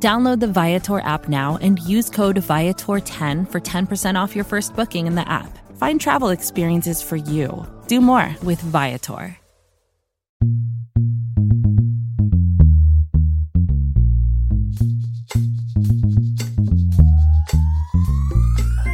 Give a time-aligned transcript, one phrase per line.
[0.00, 5.08] Download the Viator app now and use code Viator10 for 10% off your first booking
[5.08, 5.58] in the app.
[5.76, 7.66] Find travel experiences for you.
[7.88, 9.36] Do more with Viator.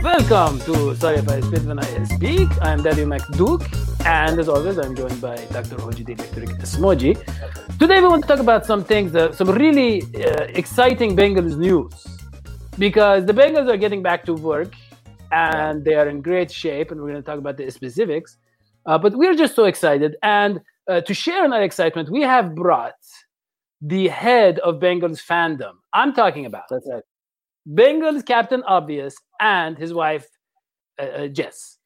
[0.03, 2.49] Welcome to Sorry If I Spit When I Speak.
[2.63, 5.77] I'm Daddy McDuke, and as always, I'm joined by Dr.
[5.77, 7.79] Hoji the Electric Esmoji.
[7.79, 11.93] Today, we want to talk about some things, uh, some really uh, exciting Bengals news,
[12.79, 14.75] because the Bengals are getting back to work
[15.33, 18.37] and they are in great shape, and we're going to talk about the specifics.
[18.87, 22.55] Uh, but we're just so excited, and uh, to share in our excitement, we have
[22.55, 22.95] brought
[23.81, 25.73] the head of Bengals fandom.
[25.93, 27.03] I'm talking about That's right.
[27.69, 30.27] Bengals captain obvious and his wife
[31.01, 31.79] uh, uh, Jess.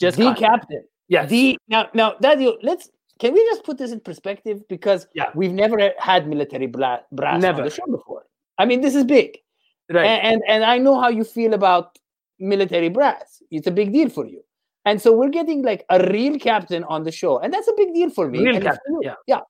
[0.00, 0.36] Jess the Conner.
[0.36, 0.84] captain.
[1.08, 1.30] Yes.
[1.30, 5.30] The now now Daddy, let's can we just put this in perspective because Yeah.
[5.34, 7.58] we've never had military bla- brass Never.
[7.58, 8.26] on the show before.
[8.58, 9.38] I mean, this is big,
[9.90, 10.04] right.
[10.04, 11.98] and, and and I know how you feel about
[12.38, 13.42] military brass.
[13.50, 14.42] It's a big deal for you,
[14.84, 17.94] and so we're getting like a real captain on the show, and that's a big
[17.94, 18.40] deal for me.
[18.44, 19.14] Real and captain, yeah.
[19.26, 19.40] yeah.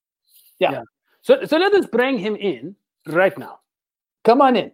[0.58, 0.70] Yeah.
[0.72, 0.82] Yeah.
[1.22, 2.76] so so let us bring him in
[3.06, 3.60] right now.
[4.24, 4.72] Come on in.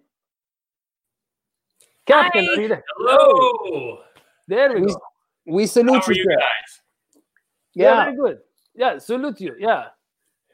[2.06, 2.52] Captain, Hi.
[2.52, 2.84] are you there?
[2.96, 3.98] Hello.
[4.48, 5.00] There we We- go.
[5.46, 6.80] We How salute are you, you guys?
[7.74, 8.04] Yeah, Yeah.
[8.04, 8.38] very good.
[8.74, 9.54] Yeah, salute you.
[9.58, 9.86] Yeah.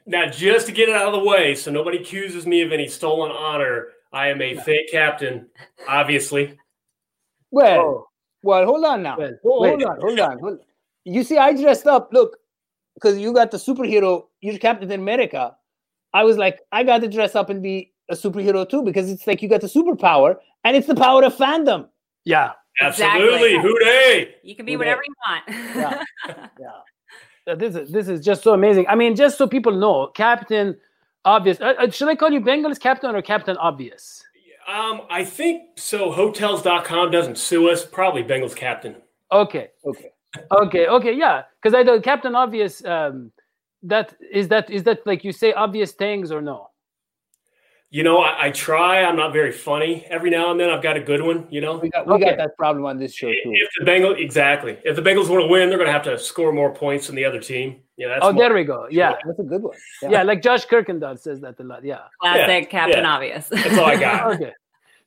[0.05, 2.87] Now, just to get it out of the way, so nobody accuses me of any
[2.87, 5.47] stolen honor, I am a fake captain,
[5.87, 6.57] obviously.
[7.51, 8.07] Well, Oh,
[8.41, 9.17] well, hold on now.
[9.17, 10.59] well, Hold, hold on, hold on, hold on.
[11.05, 12.09] You see, I dressed up.
[12.11, 12.37] Look,
[12.93, 14.25] because you got the superhero.
[14.41, 15.55] You're Captain in America.
[16.13, 19.25] I was like, I got to dress up and be a superhero too, because it's
[19.25, 20.35] like you got the superpower,
[20.65, 21.87] and it's the power of fandom.
[22.25, 22.51] Yeah.
[22.81, 23.55] Absolutely.
[23.55, 23.57] Exactly.
[23.61, 24.35] Who Dey.
[24.43, 24.77] You can be Okay.
[24.77, 25.43] whatever you want.
[25.75, 26.03] Yeah.
[27.47, 28.85] Uh, This is this is just so amazing.
[28.87, 30.77] I mean, just so people know, Captain
[31.25, 31.59] Obvious.
[31.59, 34.23] Uh, uh, should I call you Bengals Captain or Captain Obvious?
[34.67, 36.11] Um, I think so.
[36.11, 37.83] Hotels.com doesn't sue us.
[37.85, 38.95] Probably Bengals captain.
[39.31, 39.71] Okay.
[39.83, 40.11] Okay.
[40.51, 40.87] Okay.
[40.87, 41.13] Okay.
[41.13, 41.43] Yeah.
[41.59, 42.85] Because I know Captain Obvious.
[42.85, 43.31] Um,
[43.81, 46.68] that is that is that like you say obvious things or no?
[47.91, 49.01] You know, I, I try.
[49.03, 50.05] I'm not very funny.
[50.11, 51.47] Every now and then, I've got a good one.
[51.49, 52.25] You know, We got we Okay.
[52.25, 53.35] got that problem on this show too.
[53.45, 56.19] if the Bengals exactly, if the Bengals want to win, they're going to have to
[56.19, 57.81] score more points than the other team.
[57.97, 58.87] Yeah, that's oh, my- there we go.
[58.91, 59.15] Yeah.
[59.25, 59.75] That's a good one.
[60.03, 60.21] Yeah.
[60.21, 61.83] Like Josh Kirkendall says that a lot.
[61.83, 62.01] Yeah.
[62.21, 63.11] Classic Captain yeah.
[63.11, 63.47] Obvious.
[63.49, 64.35] That's all I got.
[64.35, 64.53] Okay.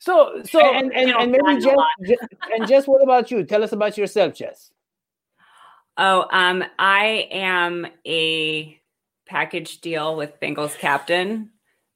[0.01, 2.19] So so And and, you and maybe fandom a Jess,
[2.53, 3.45] and Jess, what about you?
[3.45, 4.73] Tell us about yourself, Jess.
[5.99, 8.81] oh, um, I am a
[9.27, 11.51] package deal with Bengals Captain.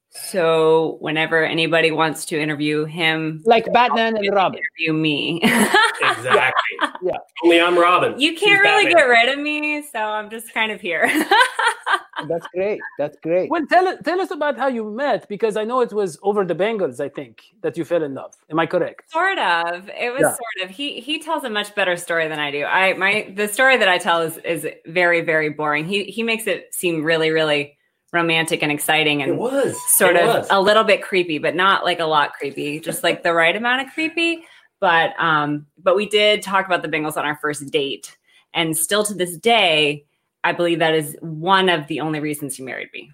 [0.09, 4.59] So whenever anybody wants to interview him, Like Batman and Robin.
[4.59, 5.41] interview me.
[5.43, 6.53] Exactly.
[7.03, 7.17] Yeah.
[7.43, 8.19] Only I'm Robin.
[8.19, 8.97] you can't really Batman.
[8.97, 11.05] get rid of me, so I'm just kind of here.
[12.27, 12.79] That's great.
[12.97, 13.51] That's great.
[13.51, 16.43] well tell us tell us about how you met because I know it was over
[16.43, 18.33] the Bengals, I think, that you fell in love.
[18.49, 19.11] Am I correct?
[19.11, 20.29] sort of it was Yeah.
[20.31, 23.47] sort of he he tells a much better story than i do i my the
[23.47, 27.29] story that i tell is is very very boring he he makes it seem really
[27.29, 27.76] really
[28.13, 30.47] romantic and exciting It and was sort It of was.
[30.49, 33.85] a little bit creepy but not like a lot creepy just like the right amount
[33.85, 34.43] of creepy
[34.79, 38.17] but um but we did talk about the bengals on our first date
[38.53, 40.05] and still to this day
[40.45, 43.11] i believe that is one of the only reasons he married me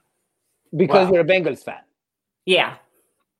[0.75, 1.13] Because Wow.
[1.13, 1.81] you're a Bengals fan.
[2.45, 2.75] yeah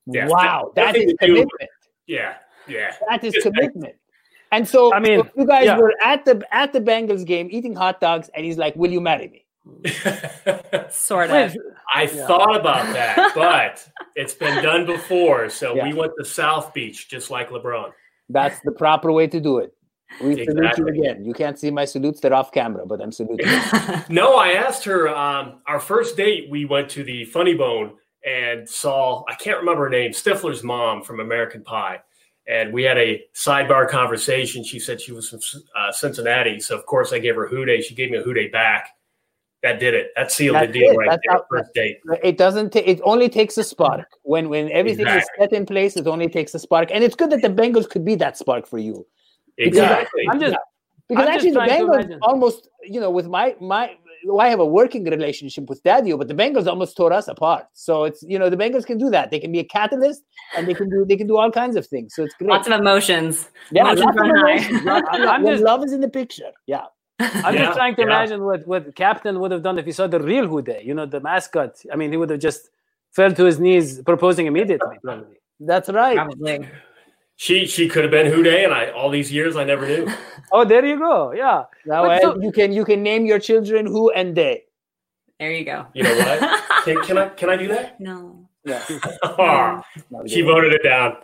[0.08, 0.28] Yeah.
[0.28, 1.70] Wow, that is Nothing is to do with- commitment.
[2.08, 2.34] Yeah,
[2.68, 2.92] yeah.
[3.10, 3.96] That is commitment.
[4.52, 5.78] And so, I mean, so you guys yeah.
[5.78, 9.00] were at the at the Bengals game eating hot dogs, and he's like, "Will you
[9.00, 9.43] marry me?"
[10.90, 11.56] sort of
[11.94, 15.50] I thought about that, but it's been done before.
[15.50, 15.88] So Yeah.
[15.88, 17.92] we went to South Beach, just like LeBron.
[18.30, 19.74] That's the proper way to do it.
[20.22, 21.26] We salute you again.
[21.26, 23.48] You can't see my salutes; they're off camera, but I'm saluting.
[24.10, 25.10] No, I asked her.
[25.10, 27.94] Um, our first date, we went to the Funny Bone
[28.26, 32.02] and saw I can't remember her name, Stifler's mom from American Pie,
[32.48, 34.64] and we had a sidebar conversation.
[34.64, 35.40] She said she was from
[35.76, 37.82] uh, Cincinnati, so of course I gave her a Who Dey.
[37.82, 38.90] She gave me a Who Dey back.
[39.64, 40.12] That did it.
[40.18, 40.98] That sealed That's the deal it.
[40.98, 41.38] right That's there.
[41.38, 41.98] how- first date.
[42.24, 42.72] It doesn't.
[42.74, 44.08] ta- it only takes a spark.
[44.24, 47.30] When when everything is set in place, it only takes a spark, and it's good
[47.32, 49.06] that the Bengals could be that spark for you.
[49.58, 50.24] Exactly.
[50.30, 50.56] I'm just
[51.10, 53.84] Because I'm just actually, the Bengals almost, you know, with my my
[54.46, 57.66] I have a working relationship with Daddio, but the Bengals almost tore us apart.
[57.74, 59.32] So it's you know the Bengals can do that.
[59.32, 60.24] They can be a catalyst,
[60.56, 62.16] and they can do they can do all kinds of things.
[62.16, 62.50] So it's great.
[62.50, 63.50] Lots of emotions.
[63.72, 64.84] yeah, emotions lots of emotions.
[64.84, 66.52] Lots- I'm just- love is in the picture.
[66.68, 66.86] Yeah,
[67.20, 68.08] I'm Yeah, just trying to yeah.
[68.08, 70.94] imagine what what Captain would have done if he saw the real Who Dey, you
[70.94, 71.76] know, the mascot.
[71.92, 72.70] I mean, he would have just
[73.12, 74.98] fell to his knees, proposing immediately.
[75.04, 75.38] Probably.
[75.60, 76.18] that's right.
[76.18, 76.68] Probably.
[77.36, 80.08] She she could have been Who Dey, and I all these years I never knew.
[80.52, 81.32] Oh, there you go.
[81.34, 81.64] Yeah.
[81.86, 84.64] Now But so- you can you can name your children who and they.
[85.40, 85.88] There you go.
[85.94, 86.64] You know what?
[86.86, 88.00] Can, can I can I do that?
[88.00, 88.48] no.
[88.66, 88.80] Yeah.
[90.28, 91.18] she voted it down.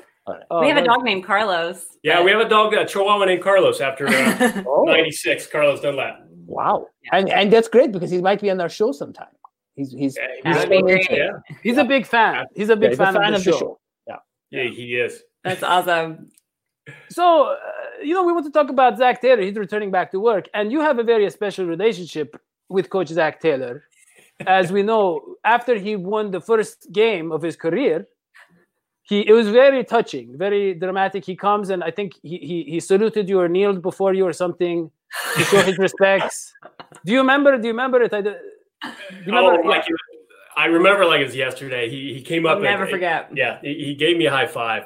[0.51, 1.85] Oh, we have a dog named Carlos.
[2.03, 5.47] Yeah, we have a dog, a Chihuahua named Carlos after uh, Oh, '96.
[5.47, 6.19] Carlos Dunlap.
[6.45, 6.87] wow.
[7.11, 9.33] And and that's great because he might be on our show sometime.
[9.75, 11.09] He's he's Yeah, he's That'd be great.
[11.09, 11.41] into it.
[11.63, 12.45] yeah, a big fan.
[12.55, 13.79] He's a big Yeah, he's a fan, fan of the show.
[14.51, 15.23] yeah, he is.
[15.43, 16.31] That's awesome.
[17.09, 17.55] So, uh,
[18.03, 19.41] you know, we want to talk about Zac Taylor.
[19.43, 22.35] He's returning back to work, and you have a very special relationship
[22.67, 23.83] with Coach Zac Taylor.
[24.47, 28.07] As we know, after he won the first game of his career,
[29.09, 31.25] he it was very touching, very dramatic.
[31.25, 34.33] He comes and I think he he, he saluted you or kneeled before you or
[34.33, 34.91] something
[35.35, 36.53] to show his respects.
[37.05, 37.57] Do you remember?
[37.57, 38.13] Do you remember it?
[38.13, 39.69] I, do you Oh, remember?
[39.69, 39.95] like it-
[40.57, 41.89] I remember like it was yesterday.
[41.89, 42.51] He he came up.
[42.51, 43.29] I'll and- never forget.
[43.33, 44.83] Yeah, he, he gave me a high five,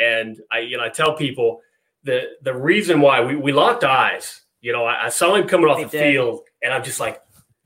[0.00, 1.60] and I you know I tell people
[2.04, 4.42] the the reason why we, we locked eyes.
[4.60, 6.12] You know, I, I saw him coming off They the did.
[6.12, 7.20] field, and I'm just like,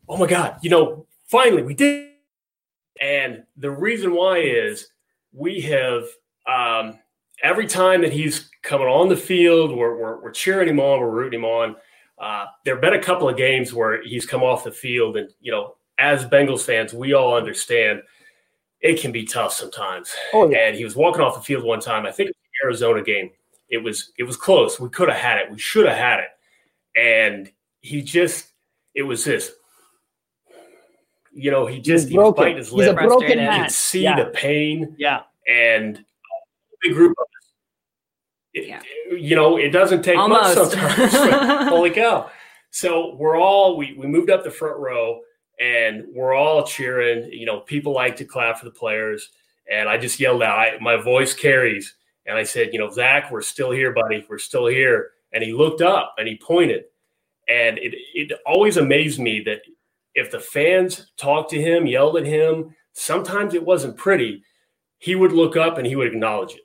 [0.09, 2.09] oh my god, you know, finally we did.
[3.01, 4.89] And the reason why is
[5.33, 6.05] we have
[6.47, 6.99] um,
[7.43, 11.11] every time that he's coming on the field, we're, we're, we're cheering him on, we're
[11.11, 11.77] rooting him on.
[12.19, 15.31] Uh, there have been a couple of games where he's come off the field, and
[15.41, 18.03] you know, as Bengals fans, we all understand
[18.81, 20.13] it can be tough sometimes.
[20.33, 20.69] Oh yeah.
[20.69, 22.07] And he was walking off the field one time.
[22.07, 23.31] I think it was the Arizona game.
[23.69, 24.81] It was it was close.
[24.81, 25.51] We could have had it.
[25.51, 26.99] We should have had it.
[26.99, 27.51] And
[27.81, 28.49] he just
[28.95, 29.53] it was this.
[31.33, 32.97] You know, he just He's he was biting his He's a lip.
[32.97, 33.39] broken Frustrated.
[33.45, 33.65] You man.
[33.65, 34.17] could see Yeah.
[34.25, 35.23] the pain Yeah.
[35.49, 37.53] and a big group of us.
[38.55, 38.83] It- Yeah.
[39.17, 40.57] You know, it doesn't take Almost.
[40.57, 41.13] much sometimes.
[41.13, 42.31] but holy cow.
[42.71, 45.21] So we're all we, we moved up the front row
[45.61, 47.31] and we're all cheering.
[47.33, 49.31] You know, people like to clap for the players.
[49.71, 51.95] And I just yelled out, I, my voice carries.
[52.27, 54.25] And I said, you know, Zac, we're still here, buddy.
[54.29, 55.11] We're still here.
[55.33, 56.85] And he looked up and he pointed.
[57.49, 59.63] And it, it always amazed me that
[60.15, 64.43] if the fans talked to him, yelled at him, sometimes it wasn't pretty,
[64.99, 66.63] he would look up and he would acknowledge it.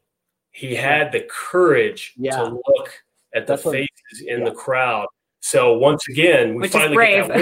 [0.52, 2.38] He had the courage Yeah.
[2.38, 2.90] to look
[3.34, 4.46] at the That's what- faces in yeah.
[4.46, 5.08] the crowd.
[5.42, 7.36] So once again, we Which finally get that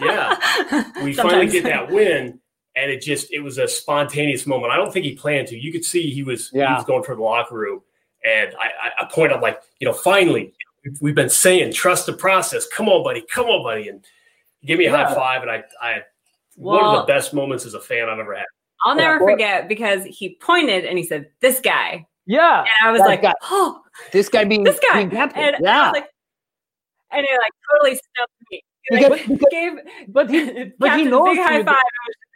[0.00, 0.08] win.
[0.08, 0.92] Yeah.
[1.04, 2.38] We finally get that win
[2.76, 4.72] and it just it was a spontaneous moment.
[4.72, 5.58] I don't think he planned to.
[5.58, 7.80] You could see he was he was going for the locker room.
[8.24, 10.52] And i i, I point out like you know finally
[10.84, 12.66] we've- we've been saying trust the process.
[12.68, 13.22] Come on buddy.
[13.22, 13.88] Come on buddy.
[13.88, 14.04] And
[14.60, 16.02] he gave me a high five and i i
[16.56, 18.44] one of the best moments as a fan i've ever had
[18.84, 19.32] I'll never Yeah.
[19.32, 22.60] forget because he pointed and he said, "This guy," Yeah.
[22.60, 23.34] and I was like, guy.
[23.42, 25.42] "Oh, This guy being this guy!" being captain.
[25.42, 25.82] And I yeah.
[25.90, 26.08] was like,
[27.12, 28.62] and it like totally stumped me.
[28.84, 29.72] He, Because- like, because- gave
[30.08, 31.76] But he but he knows big high you- five.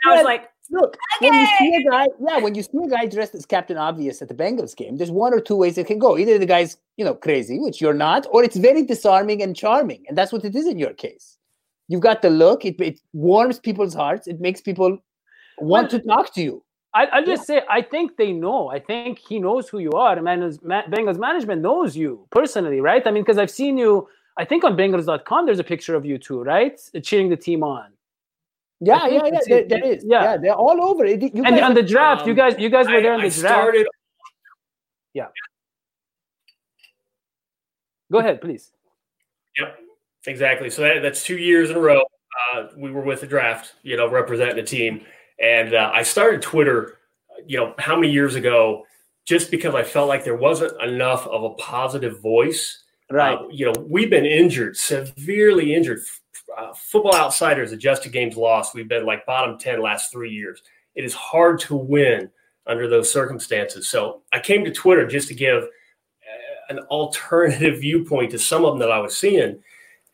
[0.04, 0.22] I was Yeah.
[0.22, 3.46] like, Look, when you see a guy, yeah, when you see a guy dressed as
[3.46, 6.18] Captain Obvious at the Bengals game, there's one or two ways it can go.
[6.18, 10.04] Either the guy's, you know, crazy, which you're not, or it's very disarming and charming,
[10.08, 11.38] and that's what it is in your case.
[11.88, 14.26] You've got the look; it, it warms people's hearts.
[14.26, 14.98] It makes people
[15.58, 16.64] want Well, to talk to you.
[16.94, 18.68] I, I'll just say, I think they know.
[18.70, 20.16] I think he knows who you are.
[20.16, 23.04] And Bengals, Ma- Bengals management knows you personally, right?
[23.04, 24.08] I mean, because I've seen you,
[24.38, 26.80] I think on Bengals.com, there's a picture of you too, right?
[27.02, 27.90] Cheering the team on.
[28.80, 29.26] Yeah, yeah, yeah.
[29.26, 30.04] it's- There, it- there it- is.
[30.06, 30.22] yeah.
[30.22, 30.36] Yeah.
[30.36, 31.20] they're all over it.
[31.20, 33.20] You And guys on the draft, you um, guys, you guys were I, there on
[33.20, 33.54] I the draft.
[33.54, 33.86] started
[38.12, 38.70] Go ahead, please.
[39.58, 39.78] Yep,
[40.26, 40.70] exactly.
[40.70, 42.02] So that, that's two years in a row.
[42.54, 45.04] Uh, we were with the draft, you know, representing the team,
[45.40, 46.98] and uh, I started Twitter,
[47.46, 48.84] you know, how many years ago,
[49.24, 52.82] just because I felt like there wasn't enough of a positive voice.
[53.10, 53.38] right.
[53.38, 56.00] Uh, you know, we've been injured, severely injured.
[56.56, 58.74] Uh, Football Outsiders adjusted games lost.
[58.74, 60.62] We've been like bottom ten last three years.
[60.94, 62.30] It is hard to win
[62.66, 63.88] under those circumstances.
[63.88, 65.68] So I came to Twitter just to give uh,
[66.68, 69.62] an alternative viewpoint to some of them that I was seeing.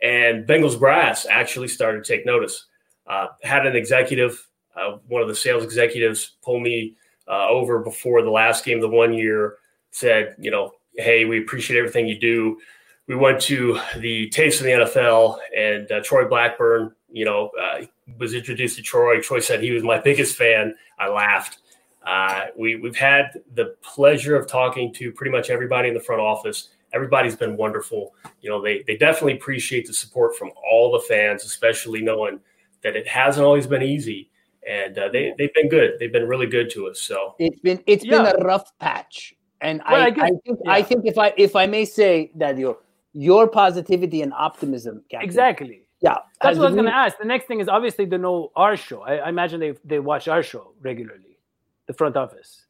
[0.02, 2.66] And Bengals brass actually started to take notice.
[3.06, 6.96] Uh, had an executive, uh, one of the sales executives, pull me
[7.28, 9.56] uh, over before the last game of the one year.
[9.90, 12.58] Said, you know, hey, we appreciate everything you do.
[13.06, 17.84] We went to the Taste of the NFL, and uh, Troy Blackburn, you know, uh,
[18.18, 19.20] was introduced to Troy.
[19.20, 20.74] Troy said he was my biggest fan.
[20.98, 21.58] I laughed.
[22.06, 26.20] Uh, we, we've had the pleasure of talking to pretty much everybody in the front
[26.20, 26.68] office.
[26.92, 28.14] Everybody's been wonderful.
[28.40, 32.40] You know, they, they definitely appreciate the support from all the fans, especially knowing
[32.82, 34.30] that it hasn't always been easy,
[34.68, 35.98] and uh, they they've been good.
[35.98, 37.00] They've been really good to us.
[37.00, 38.22] So it's been it's Yeah.
[38.22, 41.32] been a rough patch, and Well, I, I guess- I think I think if I
[41.36, 42.78] if I may say that your
[43.12, 45.82] your positivity and optimism, Captain, Exactly.
[46.00, 47.18] yeah, That's what I was going to ask.
[47.18, 49.02] The next thing is obviously they know our show.
[49.02, 51.38] I, I imagine they they watch our show regularly,
[51.86, 52.66] the front office,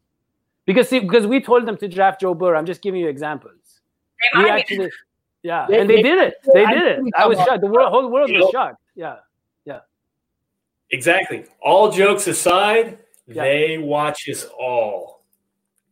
[0.67, 2.59] because see, because we told them to draft Joe Burrow.
[2.59, 3.53] I'm just giving you examples.
[3.53, 3.60] They
[4.35, 4.91] We might be- actually,
[5.43, 6.35] yeah, They- and they they- did it.
[6.55, 7.01] They did it.
[7.17, 7.61] I was shocked.
[7.63, 8.81] The world, whole world was shocked.
[8.95, 9.17] Yeah,
[9.65, 9.81] yeah.
[10.91, 11.47] exactly.
[11.63, 13.43] All jokes aside, Yeah.
[13.45, 15.23] they watch us all.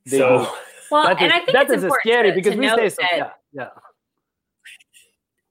[0.06, 0.47] They so do.
[0.90, 2.66] well, that and is, I think that it's is important scary to, because to we
[2.66, 3.02] note say so.
[3.02, 3.68] that Yeah, yeah.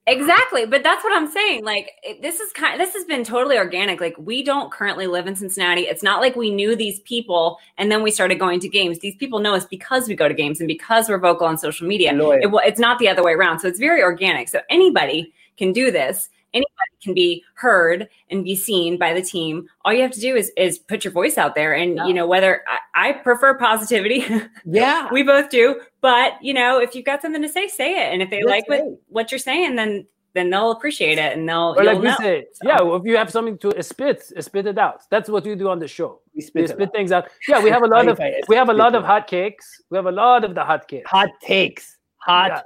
[0.10, 1.66] Exactly, but that's what I'm saying.
[1.66, 4.00] Like it, this is kind this has been totally organic.
[4.00, 5.82] Like we don't currently live in Cincinnati.
[5.82, 9.00] It's not like we knew these people and then we started going to games.
[9.00, 11.86] These people know us because we go to games and because we're vocal on social
[11.86, 12.14] media.
[12.42, 13.60] It, it's not the other way around.
[13.60, 14.48] So it's very organic.
[14.48, 16.30] So anybody can do this.
[16.54, 16.70] Anybody
[17.04, 19.68] can be heard and be seen by the team.
[19.86, 21.74] All you have to do is is put your voice out there.
[21.74, 22.08] And Yeah.
[22.08, 24.26] you know whether I, I prefer positivity.
[24.66, 25.82] yeah, we both do.
[26.02, 28.14] But you know, if you've got something to say, say it.
[28.14, 28.92] And if they That's like what, right.
[29.10, 32.16] what you're saying, then then they'll appreciate it and they'll Or like we know.
[32.20, 32.78] say, yeah.
[32.82, 35.02] If you have something to spit, spit it out.
[35.10, 36.22] That's what we do on the show.
[36.36, 37.26] we We spit it spit things out.
[37.48, 39.82] Yeah, we have a lot of we have a lot of hot cakes.
[39.90, 41.10] We have a lot of the hot cakes.
[41.10, 42.62] hot takes, hot Yeah.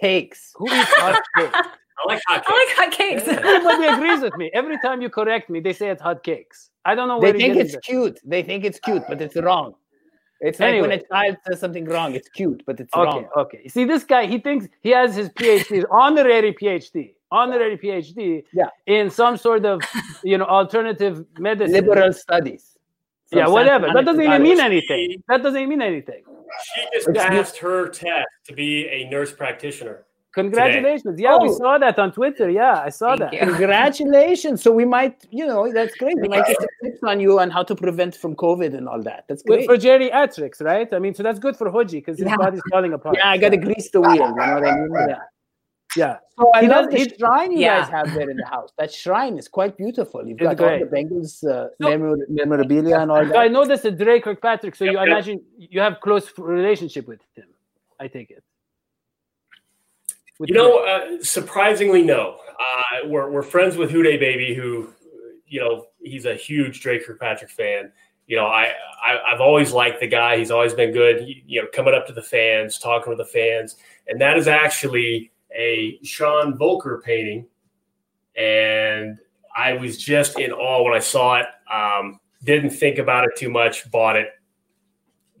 [0.00, 0.52] takes.
[0.56, 1.58] Who eats hot cakes?
[2.00, 3.26] I like hot I cakes.
[3.26, 3.26] like hotcakes.
[3.26, 3.48] Yeah.
[3.56, 4.50] Everybody agrees with me.
[4.54, 6.70] Every time you correct me, they say it's hot cakes.
[6.84, 7.82] I don't know where They think it's it.
[7.82, 8.20] cute.
[8.24, 9.74] They think it's cute, but it's wrong.
[10.40, 11.02] It's like when Anyway.
[11.04, 12.14] a child says something wrong.
[12.14, 13.28] It's cute, but it's Okay, wrong.
[13.36, 13.66] okay.
[13.68, 18.68] See, this guy, he thinks he has his PhD, honorary PhD, honorary PhD Yeah.
[18.86, 19.82] in some sort of,
[20.22, 21.72] you know, alternative medicine.
[21.72, 22.76] Liberal studies.
[23.30, 23.88] from Yeah, whatever.
[23.92, 25.22] That doesn't even mean anything.
[25.28, 26.22] That doesn't even mean anything.
[26.74, 30.06] She just It's passed her test to be a nurse practitioner.
[30.42, 31.14] Congratulations.
[31.26, 31.58] Yeah, we Oh.
[31.62, 32.48] saw that on Twitter.
[32.60, 33.32] Yeah, I saw Thank that.
[33.32, 33.40] you.
[33.40, 34.56] Congratulations.
[34.64, 36.16] So we might, you know, that's great.
[36.24, 39.02] We might get some tips on you on how to prevent from COVID and all
[39.10, 39.20] that.
[39.28, 39.66] That's With- great.
[39.70, 40.88] For geriatrics, right?
[40.96, 42.36] I mean, so that's good for Hoji because his Yeah.
[42.44, 43.16] body's falling apart.
[43.18, 44.14] yeah, I got to grease the wheel.
[44.14, 44.88] You know what I mean?
[45.08, 45.18] Yeah.
[45.96, 46.16] Yeah.
[46.38, 47.80] So I He love the he- shrine you Yeah.
[47.80, 48.70] guys have there in the house.
[48.80, 50.20] That shrine is quite beautiful.
[50.28, 53.84] You've It's got all the Bengals uh, So- memorabilia and all So I know this
[53.86, 55.08] is Dre Kirkpatrick, so you Yep, yep.
[55.12, 55.36] imagine
[55.74, 57.48] you have close relationship with him.
[57.98, 58.44] I take it.
[60.40, 62.38] You know, uh, surprisingly, no.
[62.58, 64.92] Uh, we're, we're friends with Who Dey Baby, who,
[65.46, 67.92] you know, he's a huge Dre Kirkpatrick fan.
[68.26, 70.36] You know, I, I I've always liked the guy.
[70.38, 71.26] He's always been good.
[71.26, 73.76] You, you know, coming up to the fans, talking with the fans,
[74.06, 77.46] and that is actually a Sean Volker painting.
[78.36, 79.18] And
[79.56, 81.46] I was just in awe when I saw it.
[81.72, 83.90] Um, didn't think about it too much.
[83.90, 84.28] Bought it.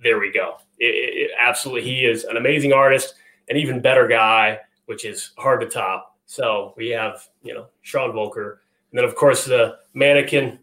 [0.02, 0.56] There we go.
[0.78, 3.14] It, it- absolutely, he is an amazing artist,
[3.48, 6.16] an even better guy which is hard to top.
[6.26, 8.62] So we have, you know, Sean Volker.
[8.90, 10.58] And then, of course, the mannequin,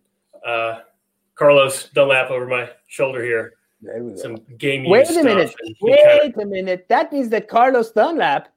[0.46, 0.79] uh,
[1.36, 3.53] Carlos Dunlap over my shoulder here.
[3.82, 4.17] There we go.
[4.17, 5.24] Some game Wait a stuff.
[5.24, 5.55] minute.
[5.60, 6.86] And he kinda- Wait a minute.
[6.89, 8.50] That means that Carlos Dunlap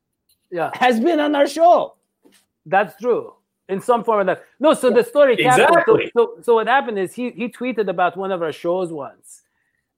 [0.50, 1.94] yeah, has been on our show.
[2.66, 3.34] that's true.
[3.68, 4.44] In some form of that.
[4.60, 5.68] No, so the story happened.
[5.68, 6.10] Exactly.
[6.16, 9.42] So, so, so what happened is he he tweeted about one of our shows once.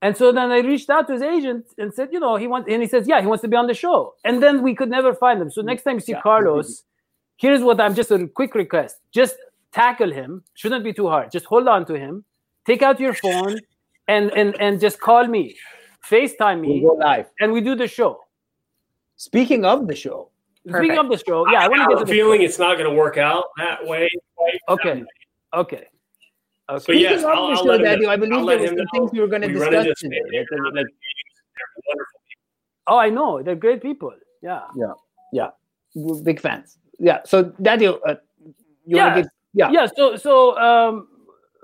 [0.03, 2.69] And so then I reached out to his agent and said, you know, he wants,
[2.73, 4.15] and he says, yeah, he wants to be on the show.
[4.25, 5.51] And then we could never find him.
[5.51, 6.23] So next time you see Yeah.
[6.23, 6.85] Carlos,
[7.37, 9.37] here's what I'm just a quick request: just
[9.73, 10.43] tackle him.
[10.55, 11.31] Shouldn't be too hard.
[11.31, 12.25] Just hold on to him.
[12.67, 13.59] Take out your phone,
[14.09, 15.55] and and and just call me,
[16.09, 17.27] Facetime me, We'll go live.
[17.41, 18.21] and we do the show.
[19.17, 20.31] Speaking of the show,
[20.67, 22.41] Speaking of the show, yeah, I, I want to have get a to the feeling
[22.43, 24.09] it's not going to work out that way.
[24.37, 24.95] quite Okay.
[24.95, 25.07] that way.
[25.55, 25.87] Okay.
[26.73, 27.01] But Okay.
[27.01, 28.11] yes, I'll, the I'll show, let him Daddy, know.
[28.11, 28.85] I believe I'll there let were some know.
[28.93, 30.21] things we were going to We discuss today.
[30.31, 30.87] They're That- that- like,
[31.89, 32.21] wonderful.
[32.87, 33.43] Oh, I know.
[33.43, 34.13] They're great people.
[34.43, 34.63] Yeah.
[35.95, 36.79] we're big fans.
[36.99, 37.21] Yeah.
[37.25, 38.55] So, Daddy, uh, you
[38.87, 39.05] Yeah.
[39.05, 39.31] want to give?
[39.55, 39.71] Yeah.
[39.73, 39.87] Yeah.
[39.97, 41.09] So so um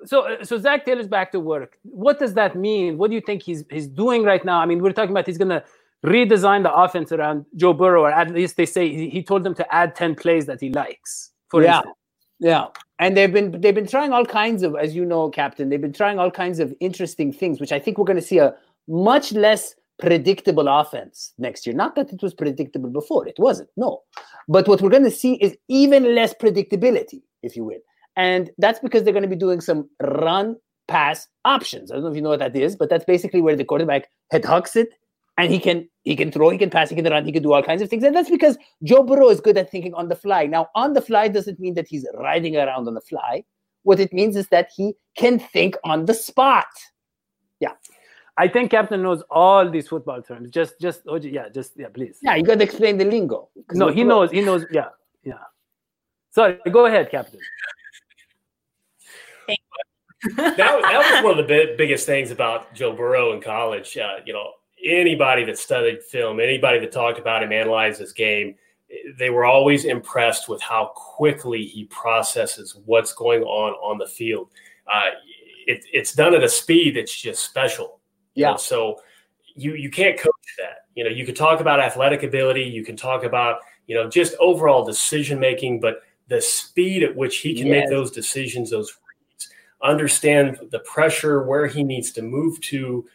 [0.04, 1.78] so so Zac Taylor's back to work.
[1.84, 2.98] What does that mean?
[2.98, 4.58] What do you think he's he's doing right now?
[4.58, 5.62] I mean, we're talking about he's gonna
[6.04, 9.54] redesign the offense around Joe Burrow, or at least they say he, he told them
[9.54, 11.30] to add 10 plays that he likes.
[11.48, 11.76] For Yeah.
[11.78, 11.95] instance.
[12.38, 12.66] Yeah,
[12.98, 15.68] and they've been they've been trying all kinds of, as you know, Captain.
[15.68, 18.38] They've been trying all kinds of interesting things, which I think we're going to see
[18.38, 18.54] a
[18.88, 21.74] much less predictable offense next year.
[21.74, 23.70] Not that it was predictable before; it wasn't.
[23.76, 24.02] No,
[24.48, 27.80] but what we're going to see is even less predictability, if you will,
[28.16, 30.56] and that's because they're going to be doing some run
[30.88, 31.90] pass options.
[31.90, 34.08] I don't know if you know what that is, but that's basically where the quarterback
[34.30, 34.90] head hucks it,
[35.36, 37.52] and he can he can throw, he can pass, he can run, he can do
[37.52, 40.16] all kinds of things, and that's because Joe Burrow is good at thinking on the
[40.16, 40.46] fly.
[40.46, 43.44] Now, on the fly doesn't mean that he's riding around on the fly.
[43.82, 46.66] What it means is that he can think on the spot.
[47.60, 47.72] Yeah.
[48.38, 50.50] I think Captain knows all these football terms.
[50.50, 52.18] Just just oh, yeah, just yeah, please.
[52.22, 53.48] Yeah, you got to explain the lingo.
[53.72, 54.30] No, he knows.
[54.30, 54.66] He knows.
[54.70, 54.88] Yeah,
[55.24, 55.38] yeah.
[56.30, 57.40] Sorry, go ahead, Captain.
[60.36, 63.96] that, that was one of the big, biggest things about Joe Burrow in college.
[63.96, 64.50] Uh, you know,
[64.84, 68.54] anybody that studied film, anybody that talked about him, analyzed his game,
[69.18, 74.48] they were always impressed with how quickly he processes what's going on on the field.
[74.86, 75.10] Uh,
[75.66, 78.00] it, it's done at a speed that's just special.
[78.34, 78.52] Yeah.
[78.52, 79.00] know, so
[79.54, 80.86] you you can't coach that.
[80.94, 84.34] You know, you can talk about athletic ability, you can talk about you know just
[84.38, 87.82] overall decision making, but the speed at which he can yes.
[87.82, 89.48] make those decisions, those reads,
[89.82, 93.06] understand the pressure, where he needs to move to,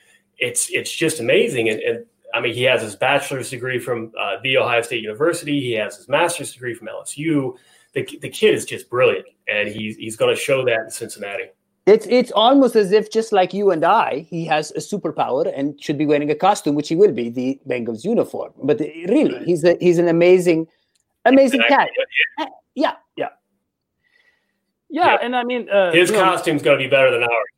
[0.41, 1.69] it's it's just amazing.
[1.69, 5.61] And, and I mean, he has his bachelor's degree from uh, the Ohio State University.
[5.61, 7.55] He has his master's degree from LSU.
[7.93, 11.45] The, the kid is just brilliant, and he's he's going to show that in Cincinnati.
[11.85, 15.81] It's it's almost as if just like you and I, he has a superpower and
[15.81, 18.53] should be wearing a costume, which he will be, the Bengals uniform.
[18.63, 20.67] But really, he's a, he's an amazing,
[21.25, 21.91] amazing exactly.
[22.37, 22.49] cat.
[22.75, 23.27] Yeah, yeah,
[24.89, 25.05] yeah.
[25.05, 25.17] yeah.
[25.21, 27.51] And I mean, uh, his costume's going to be better than ours.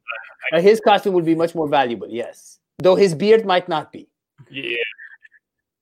[0.51, 2.59] Uh, his costume would be much more valuable, yes.
[2.79, 4.09] Though his beard might not be.
[4.49, 4.77] Yeah.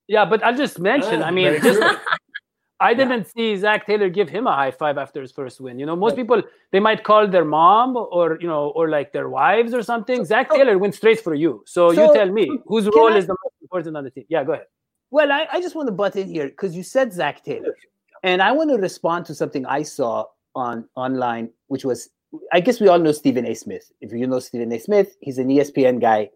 [0.07, 1.21] Yeah, but I'll just mention.
[1.21, 1.81] Ah, I mean, just,
[2.81, 3.53] I didn't yeah.
[3.55, 5.79] see Zac Taylor give him a high five after his first win.
[5.79, 9.29] You know, most people they might call their mom or you know or like their
[9.29, 10.17] wives or something.
[10.17, 11.63] So, Zac Taylor went straight for you.
[11.65, 14.25] So, so you tell me whose role I, is the most important on the team.
[14.27, 14.65] Yeah, go ahead.
[15.11, 17.75] Well, I, I just want to butt in here because you said Zac Taylor,
[18.23, 22.09] and I want to respond to something I saw on online, which was
[22.51, 23.53] I guess we all know Stephen A.
[23.53, 23.91] Smith.
[24.01, 24.79] If you know Stephen A.
[24.79, 26.29] Smith, he's an ESPN guy.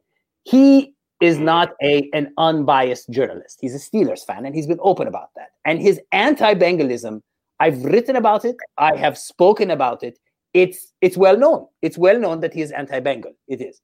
[0.46, 3.58] He is not a an unbiased journalist.
[3.60, 5.50] He's a Steelers fan, and he's been open about that.
[5.66, 7.22] And his anti-Bengalism,
[7.60, 8.56] I've written about it.
[8.78, 10.20] I have spoken about it.
[10.54, 11.66] It's it's well known.
[11.82, 13.34] It's well known that he is anti-Bengal.
[13.48, 13.82] It is.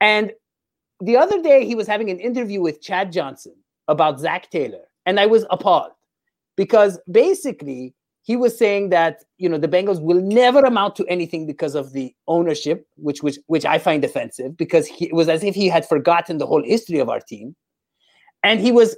[0.00, 0.32] And
[1.00, 3.54] the other day, he was having an interview with Chad Johnson
[3.88, 5.92] about Zac Taylor, and I was appalled
[6.56, 7.94] because basically
[8.26, 11.92] he was saying that you know the Bengals will never amount to anything because of
[11.92, 15.68] the ownership, which which which I find offensive because he, it was as if he
[15.68, 17.54] had forgotten the whole history of our team,
[18.42, 18.96] and he was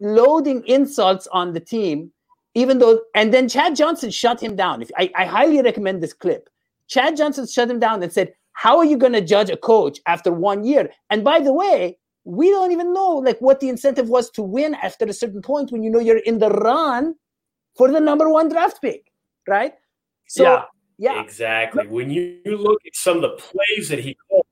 [0.00, 2.12] loading insults on the team,
[2.54, 3.00] even though.
[3.16, 4.80] And then Chad Johnson shut him down.
[4.80, 6.48] If I, I highly recommend this clip.
[6.86, 9.98] Chad Johnson shut him down and said, "How are you going to judge a coach
[10.06, 14.08] after one year?" And by the way, we don't even know like what the incentive
[14.08, 17.16] was to win after a certain point when you know you're in the run
[17.76, 19.10] for the number one draft pick,
[19.46, 19.74] right?
[20.26, 20.62] So, yeah,
[20.98, 21.22] yeah.
[21.22, 21.86] exactly.
[21.86, 24.46] When you look at some of the plays that he called,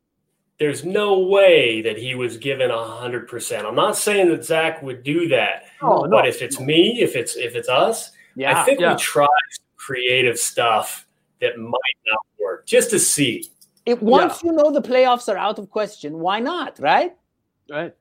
[0.59, 3.67] there's no way that he was given a hundred percent.
[3.67, 7.17] I'm not saying that Zac would do that, oh, no, but if it's me, if
[7.17, 8.93] it's if it's us, yeah, I think yeah.
[8.93, 9.27] we try
[9.77, 11.07] creative stuff
[11.41, 13.51] that might not work just to see.
[13.87, 14.51] It, once yeah.
[14.51, 16.79] you know the playoffs are out of question, why not?
[16.79, 17.17] Right?
[17.71, 17.95] Right.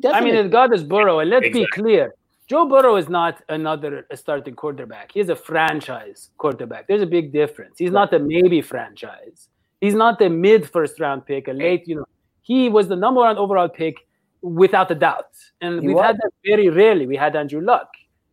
[0.00, 0.38] Definitely.
[0.38, 1.64] I mean, God is Burrow, and let's exactly.
[1.64, 2.14] be clear.
[2.46, 5.12] Joe Burrow is not another starting quarterback.
[5.12, 6.86] He's a franchise quarterback.
[6.86, 7.78] There's a big difference.
[7.78, 9.48] He's not a maybe franchise.
[9.80, 12.06] He's not a mid first round pick, a late, you know.
[12.42, 14.06] He was the number one overall pick
[14.42, 15.30] without a doubt.
[15.62, 16.04] And he we've was.
[16.04, 17.06] had that very rarely.
[17.06, 17.88] We had Andrew Luck.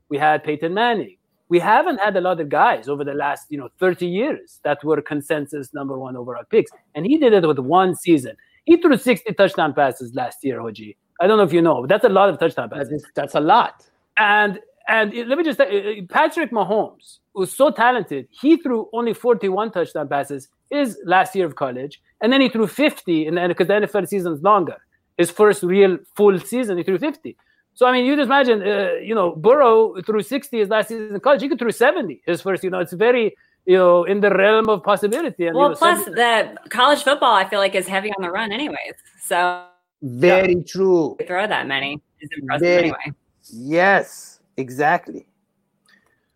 [0.10, 1.16] We had Peyton Manning.
[1.48, 4.84] We haven't had a lot of guys over the last, you know, 30 years that
[4.84, 6.72] were consensus number one overall picks.
[6.96, 8.36] And he did it with one season.
[8.66, 10.96] He threw 60 touchdown passes last year, Hoji.
[11.22, 12.90] I don't know if you know, but that's a lot of touchdown passes.
[12.90, 13.86] That is, that's a lot.
[14.22, 18.28] And and let me just say, uh, Patrick Mahomes was so talented.
[18.30, 22.68] He threw only 41 touchdown passes his last year of college, and then he threw
[22.68, 24.78] 50, and then because the NFL season is longer.
[25.18, 27.36] His first real full season, he threw 50.
[27.74, 31.16] So I mean, you just imagine, uh, you know, Burrow threw 60 his last season
[31.16, 31.42] in college.
[31.42, 32.64] He could throw 70 his first.
[32.64, 35.48] You know, it's very you know in the realm of possibility.
[35.48, 38.22] And, well, you know, plus 70- the college football, I feel like is heavy on
[38.22, 38.96] the run, anyways.
[39.24, 39.66] So
[40.02, 40.74] very yeah.
[40.74, 41.18] true.
[41.26, 43.14] Throw that many is impressive very, anyway.
[43.52, 45.28] Yes, exactly.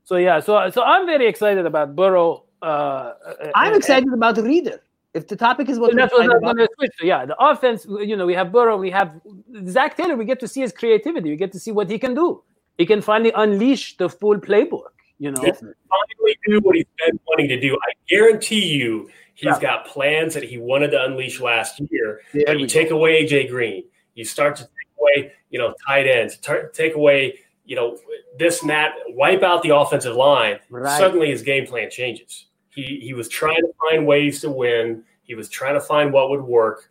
[0.04, 2.44] So yeah, so so I'm very excited about Burrow.
[2.62, 3.14] Uh, uh
[3.56, 4.82] I'm and, excited and, about Reader.
[5.14, 7.08] If the topic is what that's what I'm going to switch to.
[7.08, 7.86] Yeah, the offense.
[7.86, 8.78] You know, we have Burrow.
[8.78, 9.20] We have
[9.68, 10.18] Zac Taylor.
[10.18, 11.30] We get to see his creativity.
[11.30, 12.44] We get to see what he can do.
[12.78, 14.92] He can finally unleash the full playbook.
[15.18, 17.76] You know, finally do what he's been wanting to do.
[17.76, 19.60] I guarantee you, he's yeah.
[19.60, 22.20] got plans that he wanted to unleash last year.
[22.34, 24.75] Yeah, you take away AJ Green, you start to take
[25.06, 27.98] away, you know, tight ends, t- take away you know,
[28.38, 30.98] this and that, wipe out the offensive line, right.
[30.98, 32.46] suddenly his game plan changes.
[32.70, 35.04] He he was trying to find ways to win.
[35.24, 36.90] He was trying to find what would work.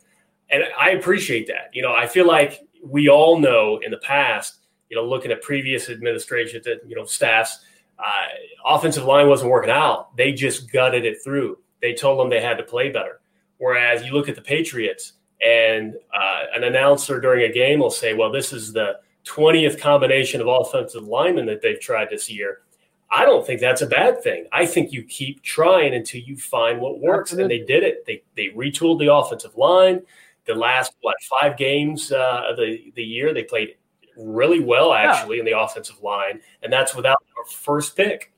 [0.50, 1.70] And I appreciate that.
[1.72, 5.42] You know, I feel like we all know in the past, you know, looking at
[5.42, 7.60] previous administrations, that you know, staffs,
[7.98, 8.26] uh,
[8.64, 10.16] offensive line wasn't working out.
[10.16, 11.58] They just gutted it through.
[11.80, 13.20] They told them they had to play better.
[13.58, 15.12] Whereas you look at the Patriots,
[15.44, 20.40] and uh, an announcer during a game will say, "Well, this is the 20th combination
[20.40, 22.60] of offensive linemen that they've tried this year.
[23.10, 24.46] I don't think that's a bad thing.
[24.52, 27.58] I think you keep trying until you find what works, Absolutely.
[27.58, 28.06] and they did it.
[28.06, 30.02] They they retooled the offensive line.
[30.46, 33.76] The last what five games uh, of the the year they played
[34.16, 35.40] really well actually yeah.
[35.40, 38.32] in the offensive line, and that's without our first pick.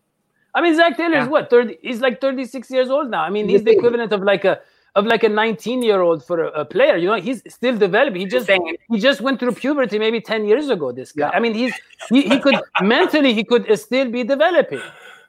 [0.55, 1.23] I mean, Zac Taylor yeah.
[1.23, 1.79] is what thirty?
[1.81, 3.23] He's like thirty six years old now.
[3.23, 4.61] I mean, he's the equivalent of like a
[4.97, 6.97] of like a 19 year old for a, a, player.
[6.97, 8.21] You know, he's still developing.
[8.23, 8.51] He just
[8.91, 10.91] he just went through puberty maybe 10 years ago.
[10.91, 11.29] This guy.
[11.29, 11.37] Yeah.
[11.37, 11.75] I mean, he's
[12.09, 14.81] he, he could mentally he could still be developing.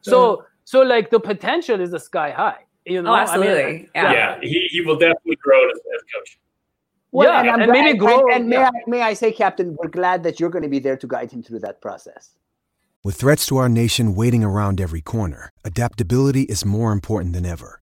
[0.01, 2.63] So so like the potential is the sky high.
[2.85, 3.63] You know, oh, absolutely.
[3.63, 4.11] I mean, yeah.
[4.13, 6.39] yeah, he, he will definitely grow as, as coach.
[7.11, 8.19] Well, yeah, and, and maybe grow.
[8.27, 10.79] And, and may I may I say, Captain, we're glad that you're going to be
[10.79, 12.29] there to guide him through that process.
[13.03, 17.81] With threats to our nation waiting around every corner, adaptability is more important than ever.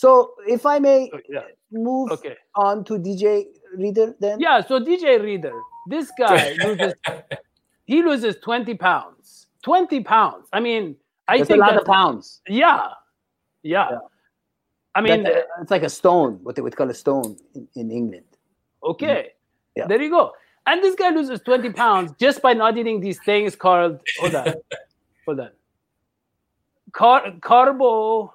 [0.00, 1.42] So, if I may oh, yeah.
[1.70, 2.34] move okay.
[2.54, 3.44] on to DJ
[3.76, 4.64] Reader, then yeah.
[4.66, 5.52] So DJ Reader,
[5.88, 6.94] this guy loses,
[7.84, 9.48] he loses twenty pounds.
[9.62, 10.48] Twenty pounds.
[10.54, 10.96] I mean,
[11.28, 12.40] I that's think a lot of pounds.
[12.48, 12.88] Yeah,
[13.62, 13.88] yeah.
[13.90, 13.98] yeah.
[14.94, 16.40] I mean, a, it's like a stone.
[16.44, 18.24] What they would call a stone in, in England.
[18.82, 19.80] Okay, mm-hmm.
[19.80, 19.86] yeah.
[19.86, 20.32] there you go.
[20.66, 24.54] And this guy loses twenty pounds just by not eating these things called hold on,
[25.26, 25.50] hold on.
[26.92, 28.32] Car- carbo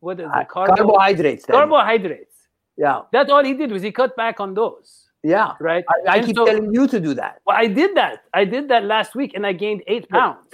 [0.00, 0.32] what is it?
[0.34, 1.46] Uh, Carbo- carbohydrates.
[1.46, 1.56] Then.
[1.56, 2.34] Carbohydrates.
[2.76, 3.02] Yeah.
[3.12, 5.08] That's all he did was he cut back on those.
[5.22, 5.54] Yeah.
[5.60, 5.84] Right.
[6.06, 7.40] I, I keep so, telling you to do that.
[7.44, 8.24] Well, I did that.
[8.32, 10.46] I did that last week, and I gained eight pounds.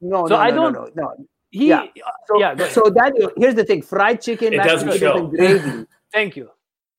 [0.00, 0.72] No, so no, I don't.
[0.72, 1.86] No, no, He, yeah.
[2.26, 5.86] So, yeah, so that here's the thing: fried chicken, it mashed potatoes, and gravy.
[6.12, 6.50] Thank you.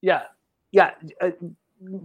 [0.02, 0.24] Yeah.
[0.72, 0.92] Yeah.
[1.22, 1.32] Uh,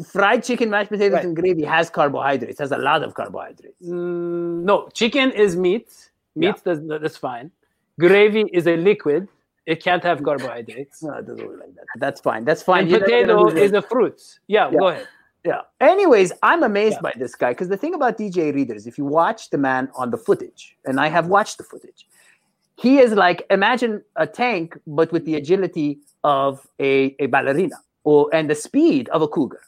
[0.07, 1.25] fried chicken, mashed potatoes, right.
[1.25, 2.59] and gravy has carbohydrates.
[2.59, 3.83] Has a lot of carbohydrates.
[3.83, 6.11] Mm, no, chicken is meat.
[6.37, 6.53] Meat yeah.
[6.65, 7.51] does that's fine.
[7.99, 9.29] Gravy is a liquid.
[9.67, 11.03] It can't have carbohydrates.
[11.03, 11.87] no, it doesn't work like that.
[11.97, 12.45] That's fine.
[12.45, 12.93] That's fine.
[12.93, 14.21] And potato is a fruit.
[14.47, 15.09] Yeah, yeah, go ahead.
[15.45, 15.61] Yeah.
[15.81, 17.03] Anyways, I'm amazed yeah.
[17.03, 20.11] by this guy because the thing about DJ Readers, if you watch the man on
[20.11, 22.07] the footage, and I have watched the footage,
[22.77, 28.29] he is like imagine a tank, but with the agility of a, a ballerina or
[28.33, 29.61] and the speed of a cougar.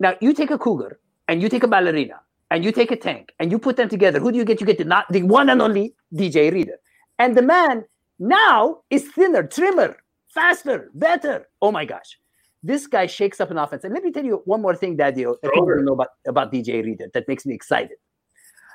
[0.00, 3.32] Now you take a cougar and you take a ballerina and you take a tank
[3.38, 4.18] and you put them together.
[4.18, 4.60] Who do you get?
[4.60, 6.78] You get the not the one and only DJ Reader.
[7.18, 7.84] And the man
[8.18, 9.96] now is thinner, trimmer,
[10.28, 11.48] faster, better.
[11.62, 12.18] Oh my gosh.
[12.62, 13.84] This guy shakes up an offense.
[13.84, 16.84] And let me tell you one more thing, Daddy, that people know about, about DJ
[16.84, 17.96] Reader that makes me excited.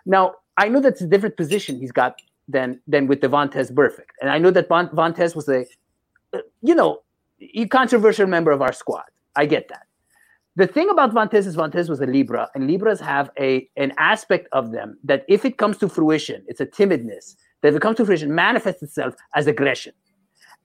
[0.05, 4.11] Now, I know that's a different position he's got than than with the Vontaze Burfict.
[4.21, 5.65] And I know that Vontaze was a,
[6.33, 7.01] uh, you know,
[7.55, 9.05] a controversial member of our squad.
[9.35, 9.87] I get that.
[10.55, 14.47] The thing about Vontaze is Vontaze was a Libra, and Libras have a an aspect
[14.51, 18.05] of them that if it comes to fruition, it's a timidness that it comes to
[18.05, 19.93] fruition, manifests itself as aggression.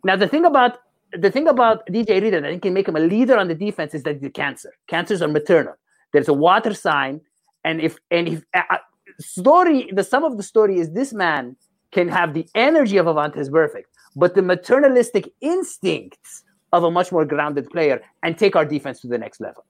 [0.04, 0.78] Now, the thing about
[1.12, 3.54] the thing about DJ Reader that I think can make him a leader on the
[3.54, 4.74] defense is that the cancer.
[4.88, 5.74] Cancers are maternal.
[6.12, 7.22] There's a water sign,
[7.64, 8.78] and if and if uh, uh,
[9.18, 11.56] story, the sum of the story is this man
[11.92, 13.84] can have the energy of a Vontaze Burfict,
[14.14, 19.08] but the maternalistic instincts of a much more grounded player and take our defense to
[19.08, 19.64] the next level.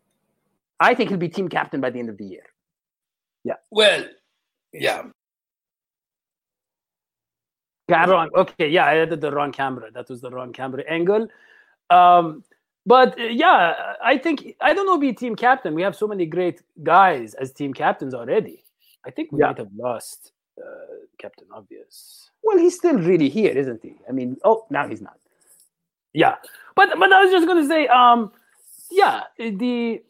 [0.81, 2.43] I think he'll be team captain by the end of the year.
[3.45, 3.55] Yeah.
[3.71, 4.05] Well,
[4.73, 5.05] yeah.
[7.89, 8.29] Wrong.
[8.35, 9.91] Okay, yeah, I added the wrong camera.
[9.91, 11.29] That was the wrong camera angle.
[11.91, 12.45] Um,
[12.85, 14.99] but uh, yeah, I think I don't know.
[14.99, 15.75] Be team captain.
[15.75, 18.65] We have so many great guys as team captains already.
[19.07, 19.47] I think we yeah.
[19.49, 22.31] might have lost uh, Captain Obvious.
[22.43, 23.97] Well, he's still really here, isn't he?
[24.09, 25.19] I mean, oh, now he's not.
[26.13, 26.37] Yeah,
[26.77, 28.33] but but I was just gonna say, um,
[28.91, 30.03] yeah, the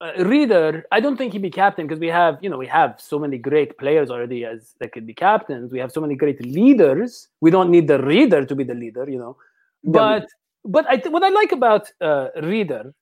[0.00, 3.00] uh, reader, I don't think he'd be captain because we have, you know, we have
[3.00, 5.72] so many great players already as that could be captains.
[5.72, 7.28] We have so many great leaders.
[7.40, 9.36] We don't need the reader to be the leader, you know.
[9.82, 10.26] But
[10.64, 12.94] but I th- what I like about uh, reader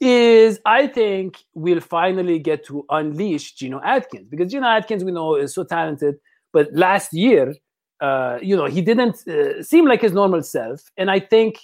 [0.00, 5.36] is I think we'll finally get to unleash Geno Atkins because Geno Atkins we know
[5.36, 6.16] is so talented,
[6.52, 7.54] but last year,
[8.00, 11.58] uh, you know, he didn't uh, seem like his normal self, and I think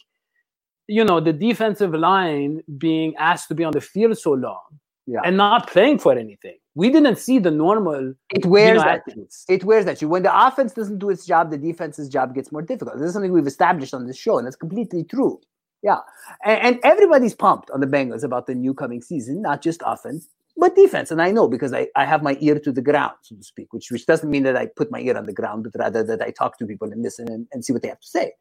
[0.89, 4.63] you know the defensive line being asked to be on the field so long
[5.07, 5.21] yeah.
[5.25, 6.57] and not playing for anything.
[6.75, 8.15] We didn't see the normal.
[8.31, 9.03] It wears that.
[9.49, 10.09] It wears that you.
[10.09, 12.99] When the offense doesn't do its job, the defense's job gets more difficult.
[12.99, 15.41] This is something we've established on this show, and that's completely true.
[15.83, 15.99] Yeah,
[16.45, 20.29] and, and everybody's pumped on the Bengals about the new coming season, not just offense.
[20.59, 21.11] but defense.
[21.11, 23.73] And I know because I, I have my ear to the ground, so to speak,
[23.73, 26.21] which which doesn't mean that I put my ear on the ground, but rather that
[26.21, 28.33] I talk to people and listen and, and see what they have to say.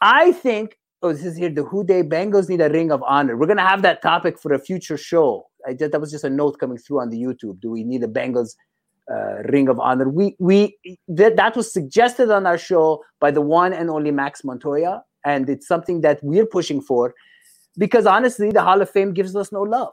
[0.00, 3.36] I think, oh, this is here, the Who Dey Bengals need a ring of honor.
[3.36, 5.46] We're gonna have that topic for a future show.
[5.66, 7.60] I just that was just a note coming through on the YouTube.
[7.60, 8.56] Do we need a Bengals
[9.12, 10.08] uh, ring of honor?
[10.08, 14.44] We we that, that was suggested on our show by the one and only Max
[14.44, 17.14] Montoya, and it's something that we're pushing for
[17.76, 19.92] because honestly, the Hall of Fame gives us no love.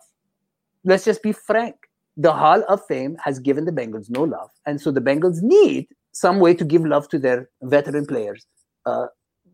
[0.85, 1.75] Let's just be frank.
[2.15, 4.49] The Hall of Fame has given the Bengals no love.
[4.65, 8.45] And so the Bengals need some way to give love to their veteran players.
[8.85, 9.07] Uh,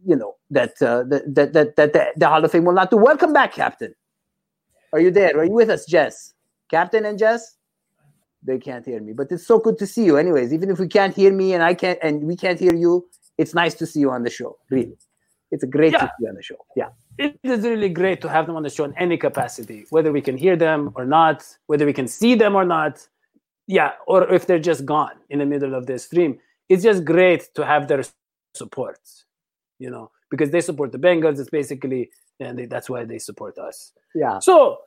[0.06, 2.90] you know, that, uh, that, that, that, that the, the Hall of Fame will not
[2.92, 2.98] do.
[2.98, 3.94] Welcome back, Captain.
[4.94, 5.38] Are you there?
[5.38, 6.34] Are you with us, Jess?
[6.70, 7.56] Captain and Jess?
[8.44, 10.18] They can't hear me, but it's so good to see you.
[10.18, 13.08] Anyways, even if we can't hear me and I can't, and we can't hear you,
[13.38, 14.58] it's nice to see you on the show.
[14.70, 14.98] Really,
[15.52, 16.00] it's a great Yeah.
[16.00, 16.56] to see you on the show.
[16.76, 16.90] Yeah.
[17.18, 20.22] it is really great to have them on the show in any capacity, whether we
[20.22, 23.06] can hear them or not, whether we can see them or not.
[23.66, 26.40] Yeah, or if they're just gone in the middle of the stream.
[26.70, 28.04] It's just great to have their
[28.54, 29.00] support,
[29.80, 31.40] you know, because they support the Bengals.
[31.40, 32.10] It's basically,
[32.40, 33.94] and they, that's why they support us.
[34.16, 34.40] Yeah.
[34.40, 34.78] So,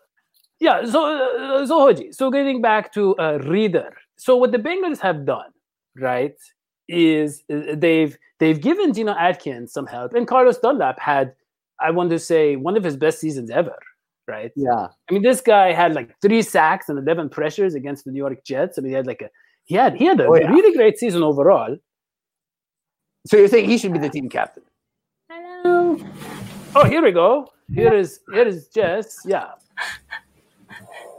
[0.59, 2.15] yeah, so uh, so Hoji.
[2.15, 3.93] So getting back to uh, Reader.
[4.17, 5.51] So what the Bengals have done,
[5.97, 6.37] right,
[6.89, 11.33] is uh, they've they've given Geno Atkins some help, and Carlos Dunlap had,
[11.81, 13.77] I want to say, one of his best seasons ever,
[14.29, 14.53] right?
[14.57, 14.89] Yeah.
[15.09, 18.45] I mean, this guy had like three sacks and eleven pressures against the New York
[18.45, 18.77] Jets.
[18.79, 19.31] I mean, he had like a
[19.65, 20.51] he had he had a Oh, yeah.
[20.51, 21.75] really great season overall.
[23.27, 24.63] So you're saying he should be the team captain?
[26.73, 26.85] Hello.
[26.85, 27.49] Oh, here we go.
[27.75, 29.19] Here is here is Jess.
[29.25, 29.49] Yeah.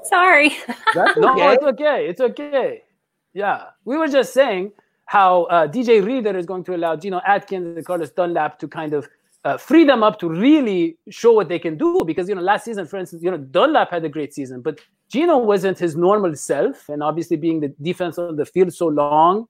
[0.03, 0.51] Sorry.
[0.93, 1.53] That's No, okay.
[1.53, 2.07] it's okay.
[2.07, 2.83] It's okay.
[3.33, 4.71] Yeah, we were just saying
[5.05, 8.93] how uh, DJ Reader is going to allow Geno Atkins and Carlos Dunlap to kind
[8.93, 9.07] of
[9.43, 12.01] uh, free them up to really show what they can do.
[12.05, 14.79] Because you know, last season, for instance, you know Dunlap had a great season, but
[15.09, 19.47] Gino wasn't his normal self, and obviously being the defense on the field so long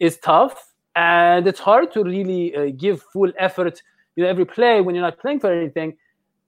[0.00, 3.82] is tough, and it's hard to really uh, give full effort,
[4.16, 5.96] you know, every play when you're not playing for anything.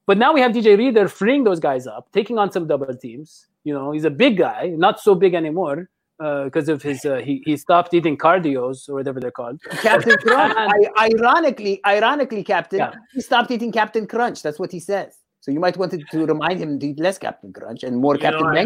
[0.05, 3.47] But now we have DJ Reader freeing those guys up, taking on some double teams.
[3.63, 7.43] You know, he's a big guy, not so big anymore because of his uh, he
[7.45, 9.61] he stopped eating cardios or whatever they're called.
[9.81, 10.55] Captain Crunch.
[10.57, 12.93] And- I, ironically, ironically, Captain, Yeah.
[13.13, 14.41] he stopped eating Captain Crunch.
[14.41, 15.17] That's what he says.
[15.41, 18.15] So you might want to, to remind him to eat less Captain Crunch and more
[18.15, 18.65] You Captain know, I-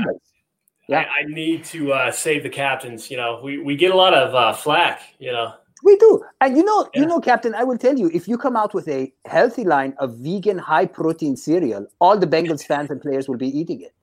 [0.88, 1.00] Yeah.
[1.00, 3.10] I, I need to uh, save the captains.
[3.12, 5.02] You know, we, we get a lot of uh, flack.
[5.20, 6.24] You know, We do.
[6.42, 8.88] And you know, you know, Captain, I will tell you, if you come out with
[8.88, 13.38] a healthy line of vegan high protein cereal, all the Bengals fans and players will
[13.38, 13.94] be eating it.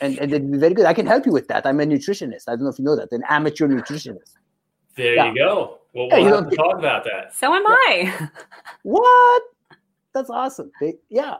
[0.00, 0.86] And, and it'd be very good.
[0.86, 1.66] I can help you with that.
[1.66, 2.44] I'm a nutritionist.
[2.48, 4.32] I don't know if you know that, an amateur nutritionist.
[4.96, 5.28] there Yeah.
[5.28, 5.78] you go.
[5.92, 7.34] Well, Yeah, we'll you have don't- to talk about that.
[7.34, 8.28] So am I.
[8.82, 9.42] What?
[10.14, 10.70] That's awesome.
[10.80, 11.36] They, yeah.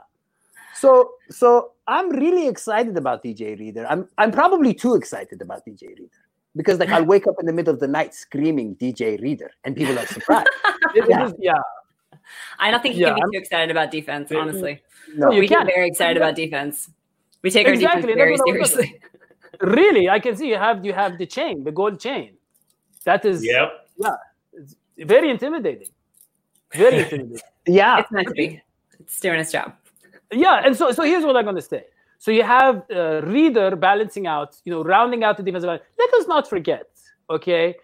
[0.75, 3.87] So so I'm really excited about DJ Reader.
[3.89, 6.24] I'm I'm probably too excited about DJ Reader
[6.57, 9.75] because like I'll wake up in the middle of the night screaming DJ Reader and
[9.77, 10.49] people are surprised.
[10.95, 11.27] It- it Yeah.
[11.27, 11.53] is- yeah.
[12.59, 14.83] I don't think you Yeah, can be I'm- too excited about defense, honestly.
[15.17, 15.69] No, you we get can't.
[15.75, 16.91] very excited about defense.
[17.43, 19.01] We take our defense very that's what I seriously.
[19.61, 22.37] Really, I can see you have you have the chain, the gold chain.
[23.05, 23.69] That is Yep.
[24.55, 25.89] it's very intimidating.
[26.73, 27.41] Very intimidating.
[27.67, 27.99] yeah.
[28.01, 28.63] It's meant to be.
[29.01, 29.75] It's doing its job.
[30.33, 31.85] yeah, and so so here's what I'm going to say.
[32.25, 35.81] So you have uh, Reader balancing out, you know, rounding out the defensive line.
[35.99, 36.87] Let us not forget,
[37.29, 37.75] okay,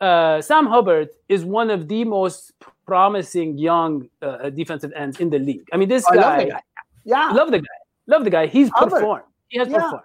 [0.00, 2.52] uh, Sam Hubbard is one of the most
[2.86, 5.66] promising young uh, defensive ends in the league.
[5.72, 6.60] I mean, this I guy, love the guy.
[7.04, 7.28] Yeah.
[7.30, 8.46] love the guy, love the guy.
[8.46, 8.92] He's Hubbard.
[9.00, 9.24] performed.
[9.48, 9.78] He has Yeah.
[9.80, 10.04] performed.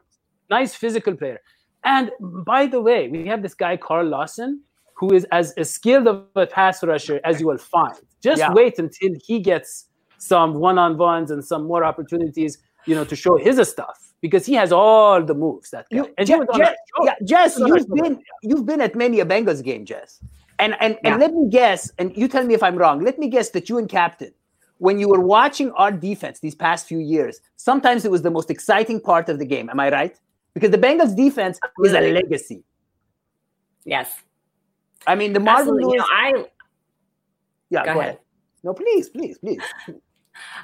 [0.49, 1.39] Nice physical player.
[1.83, 4.61] And by the way, we have this guy Carl Lawson,
[4.95, 7.93] who is as, as skilled of a pass rusher as you will find.
[8.23, 8.53] Just Yeah.
[8.53, 13.57] wait until he gets some one-on-ones and some more opportunities, you know, to show his
[13.67, 15.69] stuff because he has all the moves.
[15.71, 15.97] That guy.
[15.97, 17.05] You, and Je- he was on Je- our show.
[17.05, 18.03] yeah, Jess, He was on our you've show.
[18.03, 20.19] been you've been at many a Bengals game, Jess.
[20.59, 21.11] And and, Yeah.
[21.13, 22.99] and let me guess, and you tell me if I'm wrong.
[23.03, 24.31] Let me guess that you and Captain,
[24.77, 28.49] when you were watching our defense these past few years, sometimes it was the most
[28.51, 29.69] exciting part of the game.
[29.69, 30.19] Am I right?
[30.53, 32.63] Because the Bengals defense is a legacy.
[33.85, 34.13] Yes.
[35.07, 35.91] I mean, the Marvin Absolutely.
[35.93, 36.45] You know, I
[37.69, 38.09] yeah, go go, ahead.
[38.13, 38.19] ahead.
[38.63, 39.59] No, please, please, please.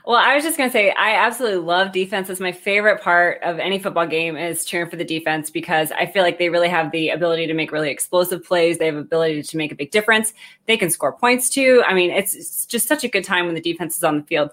[0.06, 2.30] Well, I was just going to say, I absolutely love defense.
[2.30, 6.06] It's my favorite part of any football game is cheering for the defense because I
[6.06, 8.78] feel like they really have the ability to make really explosive plays.
[8.78, 10.34] They have ability to make a big difference.
[10.66, 11.84] They can score points too.
[11.86, 14.24] I mean, it's, it's just such a good time when the defense is on the
[14.24, 14.50] field.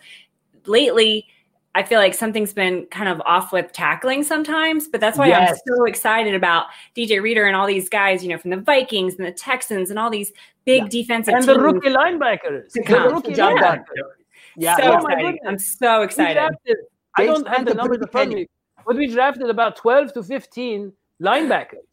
[0.66, 1.26] Lately,
[1.74, 5.55] I feel like something's been kind of off with tackling sometimes, but that's why I'm
[5.66, 9.26] so excited about DJ Reader and all these guys, you know, from the Vikings and
[9.26, 10.33] the Texans and all these
[10.64, 10.88] big Yeah.
[10.88, 12.72] defensive and the rookie linebackers.
[12.72, 13.76] The rookie Job Yeah.
[13.76, 14.25] linebackers.
[14.56, 15.40] Yeah, so Oh my goodness.
[15.46, 16.34] I'm so excited.
[16.34, 16.76] drafted-
[17.18, 18.48] I don't have spent the a numbers in front of me.
[18.86, 20.92] but we drafted about 12 to 15
[21.22, 21.84] linebackers.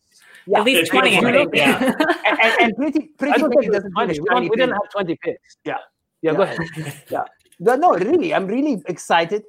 [0.45, 0.59] Yeah.
[0.59, 1.93] At least It's 20, I Yeah.
[2.25, 4.07] and, and, and pretty pretty don't Penny think it doesn't 20.
[4.13, 5.57] finish We, don't- we didn't have 20 picks.
[5.63, 5.77] Yeah.
[6.21, 6.37] Yeah, Yeah.
[6.37, 7.03] go ahead.
[7.09, 7.23] yeah.
[7.59, 9.43] No, no, really, I'm really excited,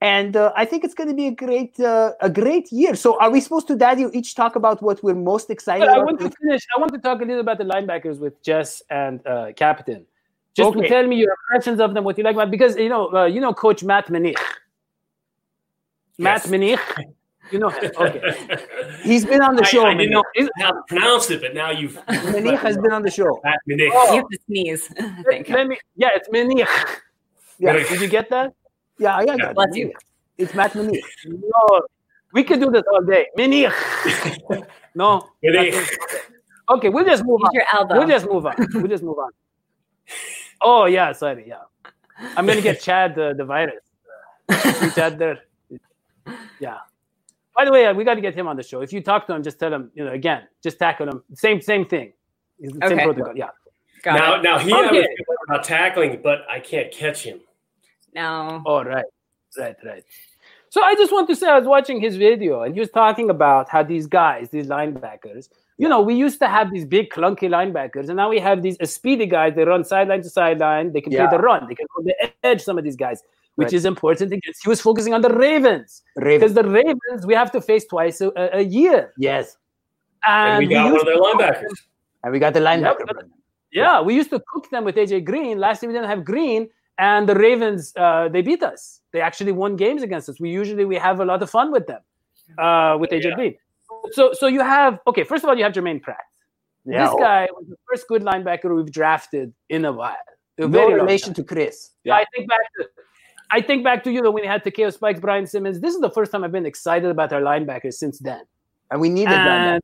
[0.00, 2.94] and uh, I think it's going to be a great, uh, a great year.
[2.94, 5.98] So, are we supposed to, Daddy, each talk about what we're most excited But I
[6.02, 6.62] want to finish.
[6.74, 10.06] I want to talk a little about the linebackers with Jess and uh, Captain.
[10.56, 10.88] Just Okay.
[10.88, 13.40] tell me your impressions of them, what you like about because you know, uh, you
[13.40, 14.36] know, Coach Matt Menich.
[16.18, 16.46] Matt Yes.
[16.48, 16.80] Menich,
[17.50, 17.90] you know him.
[17.96, 18.20] Okay.
[19.02, 19.86] He's been on the I, show.
[19.86, 20.22] I didn't know
[20.58, 21.94] how to pronounce it, but now you've.
[22.34, 23.40] Menich has been on the show.
[23.44, 23.90] Matt Menich.
[23.92, 24.92] You have to sneeze.
[24.98, 25.44] I.
[25.48, 25.78] Let me.
[25.96, 26.66] Yeah, it's Menich.
[27.58, 27.88] Yeah, Menich.
[27.88, 28.52] Did you get that?
[28.98, 29.50] yeah, I got Yeah.
[29.50, 29.54] it.
[29.54, 29.92] Bless you.
[30.36, 31.00] It's Matt Menich.
[31.26, 31.82] No,
[32.32, 33.28] we could do this all day.
[33.38, 33.72] Menich.
[34.94, 35.28] No.
[35.44, 35.96] Menich.
[36.68, 37.54] Okay, we'll just move Use on.
[37.54, 37.98] your elbow.
[37.98, 38.54] We'll just move on.
[38.74, 39.30] We'll just move on.
[40.62, 41.44] Oh yeah, sorry.
[41.48, 41.62] Yeah,
[42.36, 43.82] I'm gonna get Chad the, the virus.
[44.78, 45.38] See Chad there.
[46.58, 46.78] Yeah.
[47.56, 48.80] By the way, uh, we got to get him on the show.
[48.80, 51.22] If you talk to him, just tell him, you know, again, just tackle him.
[51.34, 52.12] Same same thing.
[52.58, 53.04] It's Same Okay.
[53.04, 53.36] protocol.
[53.36, 53.48] Yeah.
[54.02, 54.42] Got Now, it.
[54.42, 54.96] now he Okay.
[54.96, 55.06] has
[55.48, 57.40] about tackling, but I can't catch him.
[58.14, 58.62] No.
[58.66, 59.04] Oh right,
[59.58, 60.04] right, right.
[60.70, 63.28] So I just want to say, I was watching his video, and he was talking
[63.30, 65.48] about how these guys, these linebackers,
[65.82, 68.76] you know, we used to have these big clunky linebackers, and now we have these
[68.80, 69.50] uh, speedy guys.
[69.56, 70.86] They run sideline to sideline.
[70.94, 71.20] They can Yeah.
[71.28, 71.60] play the run.
[71.68, 72.16] They can hold the
[72.48, 72.60] edge.
[72.68, 73.18] Some of these guys,
[73.58, 73.72] which Right.
[73.80, 74.26] is important.
[74.38, 78.16] Against, he was focusing on the Ravens because the Ravens we have to face twice
[78.20, 79.56] a, a- a year, Yes,
[80.26, 81.78] and, And we got one of their linebackers.
[82.22, 83.04] and we got the linebacker.
[83.06, 83.28] but- brother.
[83.72, 85.54] Yeah, we used to cook them with AJ Green.
[85.66, 86.62] Last year we didn't have Green,
[86.98, 89.00] and the Ravens uh, they beat us.
[89.12, 90.36] They actually won games against us.
[90.44, 92.02] We usually we have a lot of fun with them
[92.64, 93.34] uh, with AJ Yeah.
[93.38, 93.54] Green.
[94.12, 95.24] So so you have okay.
[95.24, 96.18] First of all, you have Germaine Pratt.
[96.84, 97.04] Yeah.
[97.06, 100.16] This guy was the first good linebacker we've drafted in a while.
[100.58, 101.90] A no very relation to Chris.
[102.04, 102.88] Yeah, I think back to
[103.50, 105.80] I think back to you know when we had Takeo Spikes, Brian Simmons.
[105.80, 108.42] This is the first time I've been excited about our linebackers since then.
[108.90, 109.74] and we needed that.
[109.74, 109.82] And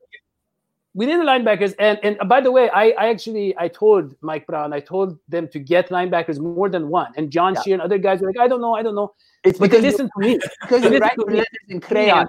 [0.93, 1.75] we need the linebackers.
[1.79, 5.47] And and by the way, I, I actually I told Mike Brown, I told them
[5.49, 7.11] to get linebackers more than one.
[7.17, 7.61] And John Yeah.
[7.61, 9.13] Shear and other guys were like, I don't know, I don't know.
[9.43, 10.39] It's But because you, listen to me.
[10.61, 11.37] because you write to your me.
[11.37, 12.27] letters in crayon.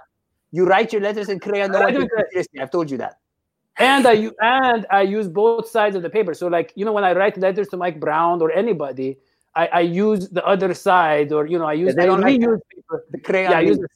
[0.51, 1.71] You write your letters in crayon.
[1.73, 2.19] No I one do takes it.
[2.19, 2.61] you seriously.
[2.61, 3.19] I've told you that.
[3.79, 6.35] And I u- and I use both sides of the paper.
[6.35, 9.19] So like you know when I write letters to Mike Brown or anybody,
[9.55, 12.41] I, I use the other side or you know I use they I don't like
[12.41, 13.05] reuse paper.
[13.11, 13.51] The crayon.
[13.53, 13.89] Yeah, I use the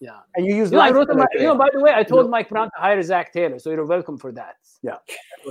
[0.00, 0.18] yeah.
[0.36, 2.02] and you use You know, I wrote color my, you know, by the way, I
[2.02, 4.56] told Mike Brown to hire Zac Taylor, so you're welcome for that.
[4.82, 4.98] Yeah.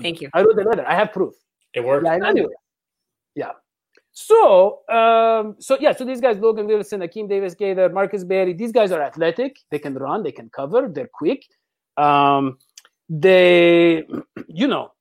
[0.02, 0.30] Thank you.
[0.34, 0.86] I wrote the letter.
[0.88, 1.34] I have proof.
[1.73, 2.06] It worked.
[2.06, 2.54] Yeah, Anyway,
[3.34, 3.52] yeah.
[4.13, 8.71] So, um, so yeah, so these guys, Logan Wilson, Akeem Davis Gaither, Marcus Berry, these
[8.71, 9.58] guys are athletic.
[9.71, 11.43] They can run, they can cover, they're quick.
[11.97, 12.60] Um,
[13.10, 14.04] they,
[14.47, 14.91] you know,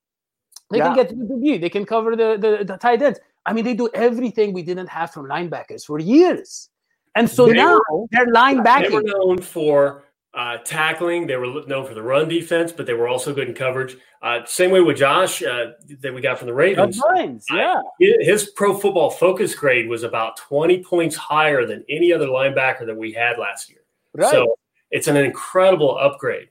[0.70, 0.86] they Yeah.
[0.86, 3.20] can get to the B, they can cover the, the, the tight ends.
[3.44, 6.70] I mean, they do everything we didn't have from linebackers for years.
[7.14, 7.78] And so They now,
[8.10, 11.26] They're They were known for uh, tackling.
[11.26, 13.96] They were known for the run defense, but they were also good in coverage.
[14.22, 17.00] Uh, same way with Josh uh, that we got from the Ravens.
[17.00, 17.80] Bynes, yeah.
[17.98, 22.96] His pro football focus grade was about 20 points higher than any other linebacker that
[22.96, 23.80] we had last year.
[24.14, 24.30] Right.
[24.30, 24.56] So
[24.90, 26.48] it's an incredible upgrade.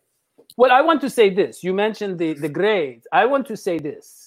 [0.57, 1.63] Well, I want to say this.
[1.63, 3.07] You mentioned the, the grades.
[3.11, 4.20] I want to say this.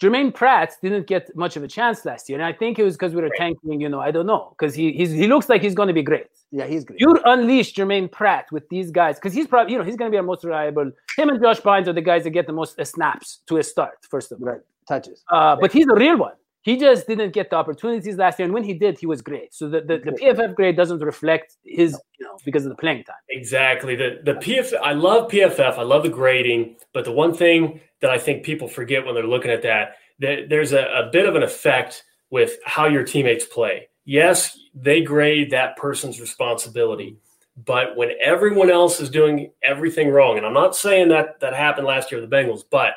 [0.00, 2.38] Germaine Pratt didn't get much of a chance last year.
[2.38, 4.54] And I think it was because we were tanking, you know, I don't know.
[4.58, 6.26] Because he he looks like he's going to be great.
[6.50, 7.00] Yeah, he's great.
[7.00, 10.14] You unleash Germaine Pratt with these guys because he's probably, you know, he's going to
[10.14, 10.90] be our most reliable.
[11.16, 13.62] Him and Josh Bynes are the guys that get the most uh, snaps to a
[13.62, 14.48] start, first of all.
[14.48, 14.60] Right.
[14.86, 15.22] Touches.
[15.30, 16.34] Uh, but he's a real one.
[16.64, 18.46] He just didn't get the opportunities last year.
[18.46, 19.52] And when he did, he was great.
[19.52, 23.04] So the, the, the PFF grade doesn't reflect his, you know, because of the playing
[23.04, 23.16] time.
[23.28, 23.94] Exactly.
[23.94, 25.76] The the PF I love PFF.
[25.78, 29.26] I love the grading, but the one thing that I think people forget when they're
[29.26, 33.44] looking at that, that there's a, a bit of an effect with how your teammates
[33.44, 33.88] play.
[34.06, 37.18] Yes, they grade that person's responsibility,
[37.66, 41.86] but when everyone else is doing everything wrong, and I'm not saying that that happened
[41.86, 42.94] last year with the Bengals, but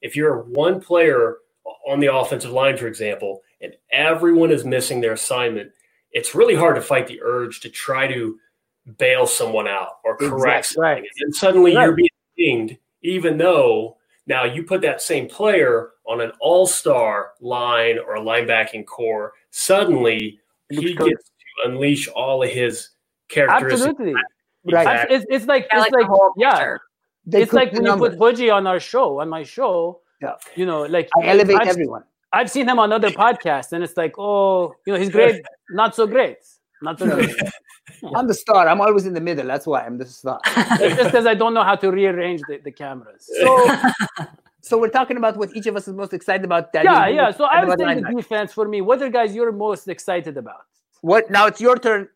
[0.00, 1.36] if you're one player
[1.86, 5.70] on the offensive line, for example, and everyone is missing their assignment,
[6.12, 8.38] it's really hard to fight the urge to try to
[8.98, 10.82] bail someone out or correct Exactly, something.
[10.82, 11.04] right.
[11.20, 11.84] And suddenly Right.
[11.84, 17.98] you're being dinged, even though now you put that same player on an all-star line
[17.98, 22.90] or a linebacking core, suddenly he gets to unleash all of his
[23.28, 23.82] characteristics.
[23.86, 24.14] Absolutely.
[24.64, 25.06] Right.
[25.10, 26.76] It's, it's like, I it's like like, yeah.
[27.26, 28.38] They it's like the when you put numbers.
[28.38, 30.00] Hoji on our show, on my show.
[30.20, 30.34] Yeah.
[30.56, 32.04] You know, like I elevate I've, everyone.
[32.32, 35.94] I've seen him on other podcasts, and it's like, oh, you know, he's great, not
[35.94, 36.38] so great,
[36.82, 37.34] not so great.
[38.14, 38.68] I'm the star.
[38.68, 39.46] I'm always in the middle.
[39.46, 40.40] That's why I'm the star.
[40.46, 43.28] it's just because I don't know how to rearrange the, the cameras.
[43.40, 43.68] So,
[44.60, 46.72] so we're talking about what each of us is most excited about.
[46.72, 47.30] That yeah, yeah.
[47.32, 48.80] So I would say the defense for me.
[48.80, 50.66] What are guys you're most excited about?
[51.00, 51.46] What now?
[51.46, 52.08] It's your turn.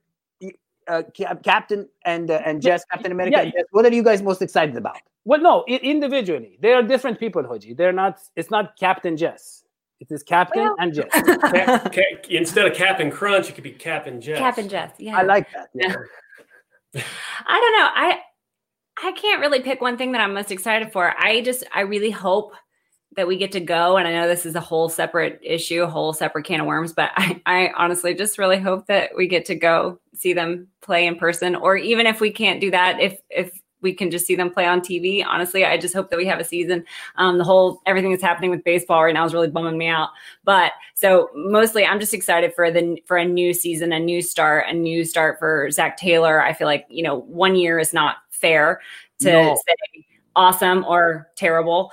[0.86, 1.02] Uh,
[1.42, 3.38] Captain and uh, and Jess, Captain America.
[3.38, 3.42] yeah.
[3.44, 4.98] and Jess, what are you guys most excited about?
[5.24, 7.76] Well, no, i- individually, they are different people, Hoji.
[7.76, 8.18] They're not.
[8.36, 9.64] It's not Captain Jess.
[10.00, 11.08] It is Captain Well- and Jess.
[11.12, 14.38] Ca- ca- instead of Captain Crunch, it could be Cap and Jess.
[14.38, 14.92] Cap and Jess.
[14.98, 15.16] Yeah.
[15.18, 15.68] I like that.
[15.74, 15.94] Yeah.
[17.46, 17.88] I don't know.
[17.94, 18.20] I
[19.02, 21.14] I can't really pick one thing that I'm most excited for.
[21.18, 22.52] I just I really hope
[23.16, 23.96] that we get to go.
[23.96, 26.92] And I know this is a whole separate issue, a whole separate can of worms,
[26.92, 31.06] but I, I honestly just really hope that we get to go see them play
[31.06, 31.54] in person.
[31.54, 33.52] Or even if we can't do that, if if
[33.84, 35.24] we can just see them play on TV.
[35.24, 36.84] Honestly, I just hope that we have a season.
[37.14, 40.08] Um, the whole everything that's happening with baseball right now is really bumming me out.
[40.42, 44.64] But so mostly, I'm just excited for the for a new season, a new start,
[44.68, 46.42] a new start for Zac Taylor.
[46.42, 48.80] I feel like you know one year is not fair
[49.20, 49.54] to No.
[49.54, 50.04] say
[50.34, 51.92] awesome or terrible.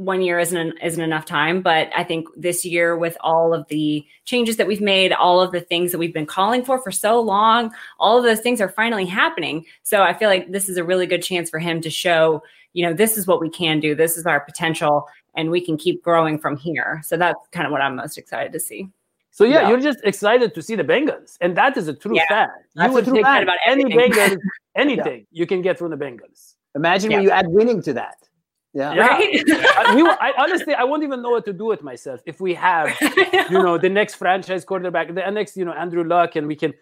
[0.00, 4.02] One year isn't isn't enough time, but I think this year with all of the
[4.24, 7.20] changes that we've made, all of the things that we've been calling for for so
[7.20, 9.66] long, all of those things are finally happening.
[9.82, 12.42] So I feel like this is a really good chance for him to show,
[12.72, 13.94] you know, this is what we can do.
[13.94, 17.02] This is our potential, and we can keep growing from here.
[17.04, 18.88] So that's kind of what I'm most excited to see.
[19.30, 19.68] So yeah, Yeah.
[19.68, 22.26] you're just excited to see the Bengals, and that is a true Yeah.
[22.28, 22.48] fan.
[22.74, 23.42] You That's a would true take fan.
[23.42, 23.84] About any.
[23.84, 24.38] Bengals,
[24.76, 26.54] anything you can get from the Bengals.
[26.74, 27.16] Imagine Yeah.
[27.18, 28.16] when you add winning to that.
[28.72, 28.94] Yeah.
[28.94, 29.06] Yeah.
[29.08, 29.42] Right?
[29.48, 32.54] I, we, I honestly, I won't even know what to do with myself if we
[32.54, 32.96] have,
[33.50, 36.72] you know, the next franchise quarterback, the next, you know, Andrew Luck, and we can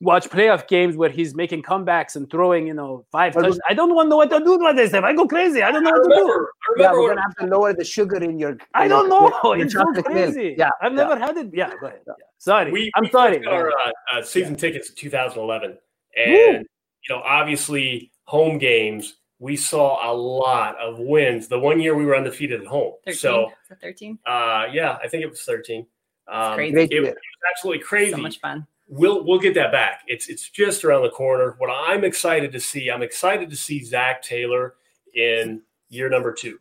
[0.00, 3.58] watch playoff games where he's making comebacks and throwing, you know, five touchdowns.
[3.68, 5.04] I don't want to know what to do with myself.
[5.04, 5.62] I go crazy.
[5.62, 6.26] I don't I know what to do.
[6.26, 8.56] remember, I Yeah, we're gonna have to lower the sugar in your.
[8.74, 9.54] I don't your- know.
[9.54, 10.34] your It's so chocolate milk.
[10.34, 10.54] crazy.
[10.58, 10.96] Yeah, I've yeah.
[10.96, 11.50] never had it.
[11.52, 12.00] Yeah, go ahead.
[12.06, 12.14] Yeah.
[12.38, 12.70] Sorry.
[12.70, 13.38] we, I'm we sorry.
[13.38, 15.78] got our uh, uh, season tickets in 2011,
[16.16, 16.66] and
[17.08, 19.16] you know, obviously, home games.
[19.38, 21.48] We saw a lot of wins.
[21.48, 22.94] The one year we were undefeated at home.
[23.04, 23.18] 13.
[23.18, 24.18] So, 13?
[24.26, 25.86] uh, yeah, I think it was 13.
[26.28, 26.72] Um, crazy.
[26.72, 27.14] Great It, was
[27.50, 28.12] absolutely crazy.
[28.12, 28.66] So much fun.
[28.88, 30.02] we'll we'll get that back.
[30.06, 31.54] It's it's just around the corner.
[31.58, 34.74] What I'm excited to see, I'm excited to see Zac Taylor
[35.14, 35.60] in
[35.90, 36.58] year number two.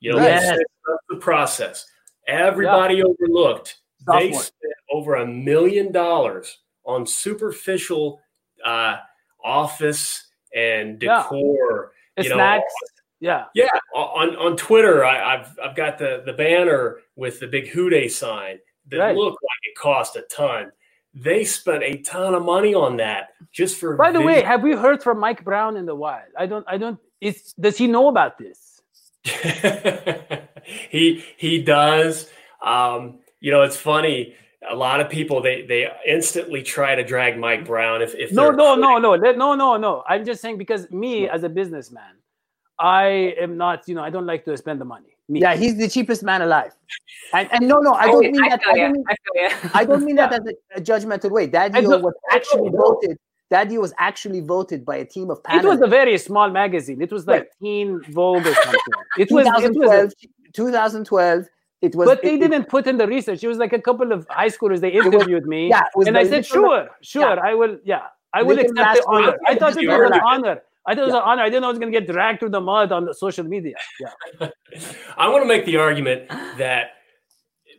[0.00, 0.58] You know, Yes.
[1.08, 1.86] the process.
[2.28, 3.78] Everybody overlooked.
[4.06, 8.20] They spent over a million dollars on superficial
[8.64, 8.96] uh,
[9.42, 11.22] office and Yeah.
[11.22, 11.92] decor.
[12.16, 12.72] It's you know, snacks.
[13.18, 13.46] Yeah.
[13.54, 17.88] yeah, on on Twitter, I, I've I've got the the banner with the big Who
[17.88, 18.58] Dey sign
[18.88, 19.16] that Right.
[19.16, 20.70] looked like it cost a ton.
[21.14, 23.96] They spent a ton of money on that just for.
[23.96, 26.28] By the way, have we heard from Mike Brown in the wild?
[26.36, 26.64] I don't.
[26.68, 26.98] I don't.
[27.22, 28.82] Is does he know about this?
[30.90, 32.28] he he does.
[32.62, 34.34] Um, you know, it's funny.
[34.70, 38.50] A lot of people they they instantly try to drag Mike Brown if if No,
[38.50, 40.02] no, no, no, no, no, no.
[40.08, 42.14] I'm just saying because me as a businessman,
[42.78, 43.86] I am not.
[43.88, 45.12] You know, I don't like to spend the money.
[45.28, 45.40] Me.
[45.40, 46.72] Yeah, he's the cheapest man alive.
[47.32, 48.60] And, and no, no, I I, don't mean I that.
[48.66, 49.70] I don't mean, I feel ya.
[49.74, 51.46] I don't mean that as a, a judgmental way.
[51.46, 53.18] That I deal don't- was actually voted.
[53.50, 57.00] That deal was actually voted by a team of It was a very small magazine.
[57.00, 57.48] It was like Right.
[57.62, 58.80] Teen Vogue or something.
[59.18, 59.46] It was.
[59.46, 60.12] It was.
[60.12, 60.12] 2012.
[60.52, 61.46] 2012.
[61.82, 62.08] It was.
[62.08, 63.42] But they it- it- didn't put in the research.
[63.44, 64.80] It was like a couple of high schoolers.
[64.80, 67.78] They interviewed me, Yeah, and I the said, little- "Sure, sure, I will.
[67.84, 68.02] Yeah,
[68.32, 70.62] I will Little accept the honor." I thought it was an honor.
[70.88, 71.42] I thought it was an honor.
[71.42, 73.44] I didn't know I was going to get dragged through the mud on the social
[73.44, 73.74] media.
[74.00, 74.48] Yeah,
[75.18, 76.92] I want to make the argument that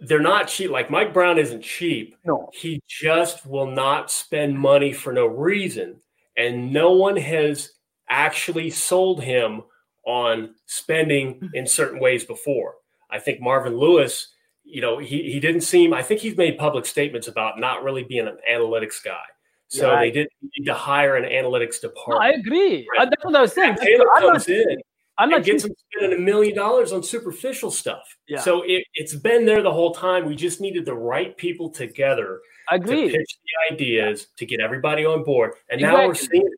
[0.02, 0.70] they're not cheap.
[0.70, 2.18] Like Mike Brown isn't cheap.
[2.26, 2.50] No.
[2.54, 6.02] He just will not spend money for no reason.
[6.36, 7.72] And no one has
[8.10, 9.64] actually sold him
[10.06, 12.76] on spending in certain ways before.
[13.10, 14.28] I think Marvin Lewis,
[14.64, 18.04] you know, he, he didn't seem, I think he's made public statements about not really
[18.04, 19.24] being an analytics guy.
[19.70, 20.00] So Yeah.
[20.00, 22.88] they didn't need to hire an analytics no, I agree.
[22.98, 23.76] Uh, That's what I was saying.
[23.76, 24.78] Taylor I'm not, comes in
[25.18, 25.72] I'm not and gets cheap.
[25.72, 28.18] them spending a million dollars on superficial stuff.
[28.28, 28.40] Yeah.
[28.40, 30.26] So it, it's been there the whole time.
[30.26, 32.40] We just needed the right people together
[32.70, 33.10] I to agree.
[33.10, 33.38] pitch
[33.70, 35.54] the ideas to get everybody on board.
[35.70, 36.54] And now we're seeing it.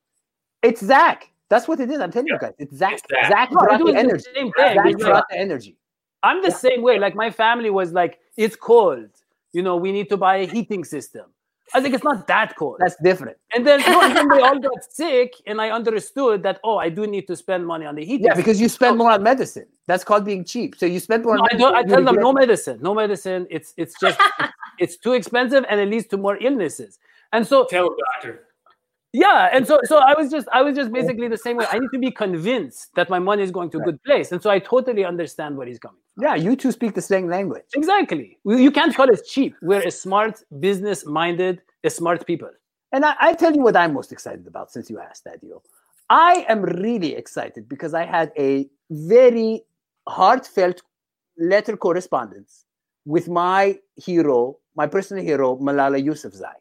[0.62, 1.32] It's Zac.
[1.50, 2.00] That's what it is.
[2.02, 2.54] I'm telling you guys.
[2.60, 2.94] It's Zac.
[2.94, 3.30] It's Zac.
[3.30, 4.24] Zac No, brought was the the energy.
[4.36, 4.74] same thing.
[4.76, 5.78] Zac brought the energy.
[6.24, 7.00] I'm the same way.
[7.00, 9.10] Like my family was like, "It's cold.
[9.54, 11.26] You know, we need to buy a heating system."
[11.72, 12.78] I think it's not that cold.
[12.80, 13.38] That's different.
[13.54, 16.60] and then, no, and then they all got sick, and I understood that.
[16.64, 18.26] Oh, I do need to spend money on the heating.
[18.26, 19.68] Yeah, because you spend more on medicine.
[19.86, 20.76] That's called being cheap.
[20.76, 21.74] So you spend more No, on I, medicine.
[21.74, 23.46] don't, I tell them no medicine, no medicine.
[23.52, 24.20] It's it's just
[24.80, 26.98] it's too expensive and it leads to more illnesses.
[27.34, 28.46] And so Tell them, doctor.
[29.14, 30.94] Yeah, and so so I was just I was just oh.
[30.94, 31.66] basically the same way.
[31.72, 34.42] I need to be convinced that my money is going to a good place, and
[34.42, 36.00] so I totally understand where he's coming.
[36.14, 36.24] from.
[36.24, 37.64] Yeah, you two speak the same language.
[37.76, 38.38] Exactly.
[38.46, 39.56] You can't call us cheap.
[39.62, 42.52] We're a smart, business-minded, a smart people.
[42.92, 45.64] And I, I tell you what I'm most excited about since you asked that, deal.
[46.10, 49.64] I am really excited because I had a very
[50.08, 50.82] heartfelt
[51.38, 52.66] letter correspondence
[53.06, 56.54] with my hero, my personal hero, Malala Yousafzai.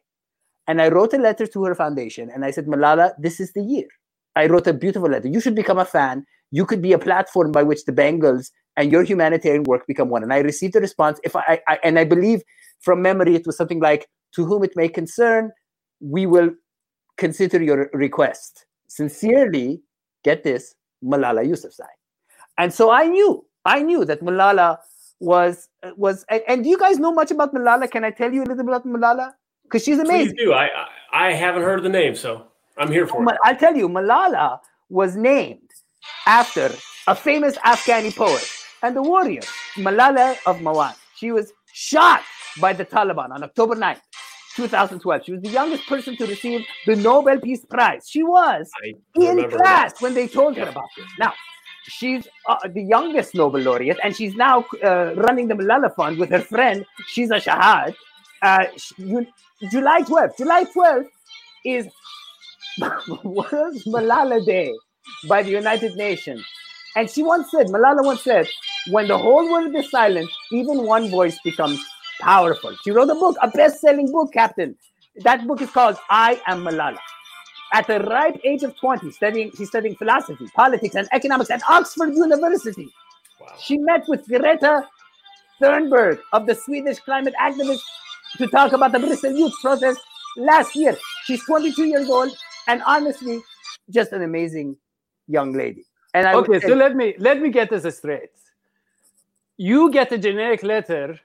[0.69, 3.63] And I wrote a letter to her foundation and I said, Malala, this is the
[3.63, 3.87] year.
[4.35, 5.27] I wrote a beautiful letter.
[5.27, 6.25] You should become a fan.
[6.51, 10.21] You could be a platform by which the Bengals and your humanitarian work become one.
[10.21, 11.19] And I received a response.
[11.23, 12.43] If I, I and I believe
[12.81, 15.51] from memory, it was something like, "To whom it may concern,
[15.99, 16.51] we will
[17.17, 19.81] consider your request." Sincerely,
[20.23, 21.93] get this, Malala Yousafzai.
[22.59, 24.77] And so I knew, I knew that Malala
[25.19, 25.67] was
[25.97, 26.25] was.
[26.29, 27.89] And, and do you guys know much about Malala?
[27.89, 29.33] Can I tell you a little bit about Malala?
[29.69, 30.35] Because she's amazing.
[30.35, 30.53] Please do.
[30.53, 32.47] I, I I haven't heard of the name, so
[32.77, 33.37] I'm here for it.
[33.43, 34.59] I'll tell you, Malala
[34.89, 35.69] was named
[36.25, 36.71] after
[37.07, 38.47] a famous Afghani poet
[38.81, 39.41] and a warrior,
[39.75, 40.95] Malala of Mawat.
[41.15, 42.21] She was shot
[42.59, 44.01] by the Taliban on October 9th,
[44.55, 45.25] 2012.
[45.25, 48.07] She was the youngest person to receive the Nobel Peace Prize.
[48.09, 50.01] She was I in class that.
[50.01, 51.05] when they told her about this.
[51.19, 51.33] Now,
[51.83, 56.29] she's uh, the youngest Nobel laureate, and she's now uh, running the Malala Fund with
[56.29, 57.95] her friend Shiza Shahid.
[58.41, 59.27] Uh, sh- you,
[59.71, 60.37] July 12th.
[60.37, 61.07] July 12th
[61.65, 61.87] is
[63.23, 64.73] World Malala Day
[65.27, 66.45] by the United Nations.
[66.95, 68.47] And she once said, Malala once said,
[68.89, 71.83] when the whole world is silent, even one voice becomes
[72.21, 72.75] powerful.
[72.83, 74.75] She wrote a book, a best selling book, Captain.
[75.23, 76.97] That book is called I Am Malala.
[77.73, 82.15] At the ripe age of 20, studying, she's studying philosophy, politics, and economics at Oxford
[82.15, 82.89] University.
[83.39, 83.47] Wow.
[83.59, 84.87] She met with Greta
[85.61, 87.81] Thunberg of the Swedish climate activists
[88.37, 89.99] to talk about the Bristol Youth protest
[90.37, 90.97] last year.
[91.25, 92.35] She's 22 years old
[92.67, 93.41] and honestly,
[93.89, 94.77] just an amazing
[95.27, 95.85] young lady.
[96.13, 98.31] And I Okay, so let me let me get this straight.
[99.57, 101.19] You get a generic letter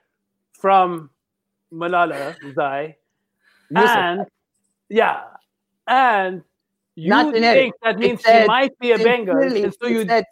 [0.53, 1.11] from
[1.73, 2.97] Malala Zai,
[3.75, 4.27] and
[4.89, 5.21] yeah,
[5.87, 6.43] and
[6.97, 7.59] you Not generic.
[7.59, 10.25] think that It means she said might be a Bengal, and so you said,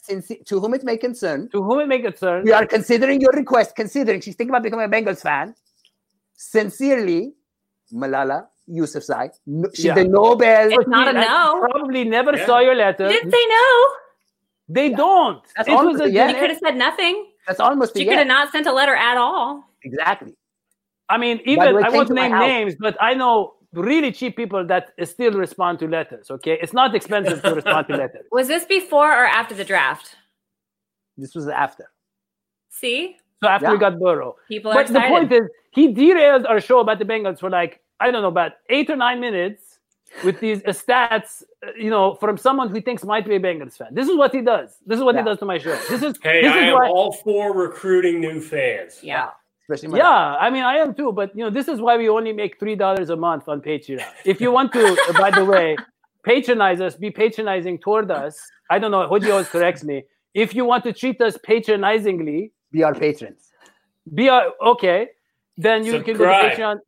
[0.46, 3.74] to whom it may concern, to whom it may concern, we are considering your request,
[3.74, 5.54] considering she's thinking about becoming a Bengals fan.
[6.50, 7.32] Sincerely,
[7.94, 9.94] Malala Yousafzai, no, she's Yeah.
[9.94, 10.72] the Nobel.
[10.72, 11.60] It's not a I no.
[11.60, 12.46] Probably never Yeah.
[12.46, 13.08] saw your You letter.
[13.08, 13.66] didn't say no.
[14.68, 15.42] They don't.
[15.56, 16.32] That's it almost a a yes.
[16.32, 17.14] You could have said nothing.
[17.46, 18.18] That's almost a She could yes.
[18.24, 19.64] have not sent a letter at all.
[19.84, 20.34] Exactly.
[21.08, 24.84] I mean, even way, I won't name names, but I know really cheap people that
[25.04, 26.30] still respond to letters.
[26.30, 28.26] Okay, it's not expensive to respond to letters.
[28.32, 30.16] Was this before or after the draft?
[31.16, 31.86] This was after.
[32.70, 36.60] See, So after we got Burrow, people are but the point is, he derailed our
[36.60, 39.78] show about the Bengals for like I don't know about eight or nine minutes
[40.24, 43.76] with these uh, stats, uh, you know, from someone who thinks might be a Bengals
[43.76, 43.88] fan.
[43.92, 44.76] This is what he does.
[44.86, 45.22] This is what Yeah.
[45.22, 45.74] he does to my show.
[45.90, 46.88] This is Hey, this I is am why.
[46.88, 49.00] all for recruiting new fans.
[49.02, 49.30] yeah.
[49.68, 49.98] Especially Malala.
[49.98, 52.58] Yeah, I mean, I am too, but you know, this is why we only make
[52.60, 54.04] three dollars a month on Patreon.
[54.24, 55.76] If you want to, uh, by the way,
[56.24, 58.34] patronize us, be patronizing toward us.
[58.70, 59.08] I don't know.
[59.08, 60.04] Hoji always corrects me.
[60.34, 63.50] If you want to treat us patronizingly, Be our patrons.
[64.14, 65.08] be our, okay.
[65.56, 66.78] Then you can go to Patreon.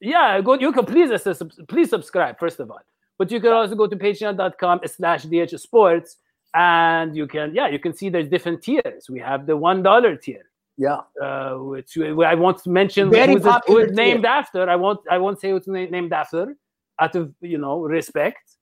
[0.00, 0.54] Yeah, go.
[0.54, 2.80] You can please us, please subscribe first of all.
[3.18, 6.16] But you can also go to Patreon.com/slash DH Sports,
[6.54, 9.10] and you can yeah, you can see there's different tiers.
[9.10, 10.44] We have the one dollar tier
[10.78, 11.00] Yeah.
[11.22, 14.30] uh, which I won't mention Very who it's, who popular it's named tier.
[14.32, 14.70] after.
[14.70, 16.56] I won't I won't say who it's na- named after,
[16.98, 18.56] out of you know respect.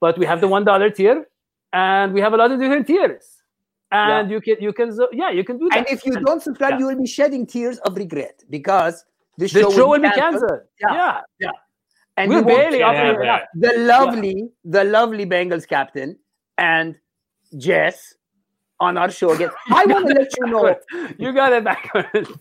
[0.00, 1.26] But we have the one dollar tier,
[1.72, 3.31] and we have a lot of different tiers.
[3.92, 5.78] And you can you can so- yeah you can do that.
[5.78, 6.78] And if you don't subscribe, yeah.
[6.78, 9.04] you will be shedding tears of regret because
[9.36, 10.60] the the show, show will be canceled.
[10.80, 10.94] Yeah.
[10.94, 11.50] Yeah, yeah.
[12.16, 13.48] And we're barely get up have here.
[13.54, 16.18] the lovely, the lovely Bengals captain
[16.58, 16.98] and
[17.56, 18.14] Jess
[18.80, 19.50] on our show again.
[19.70, 20.76] I want to let you know
[21.18, 22.30] you got it backwards.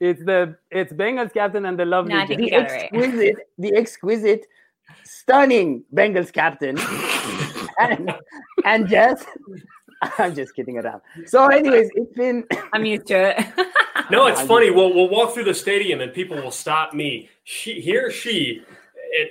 [0.00, 2.14] It's the it's Bengals captain and the lovely.
[2.14, 2.48] No, I think Jess.
[2.48, 2.84] the You got it right.
[2.94, 4.46] exquisite, the exquisite,
[5.04, 6.78] stunning Bengals captain
[7.78, 8.12] and,
[8.64, 9.24] and Jess.
[10.18, 11.02] I'm just kidding around.
[11.26, 13.46] So, anyways, it's been I'm used to it.
[14.10, 14.70] No, it's funny.
[14.70, 17.28] We'll we'll walk through the stadium and people will stop me.
[17.44, 18.62] She, he or she,
[19.12, 19.30] it,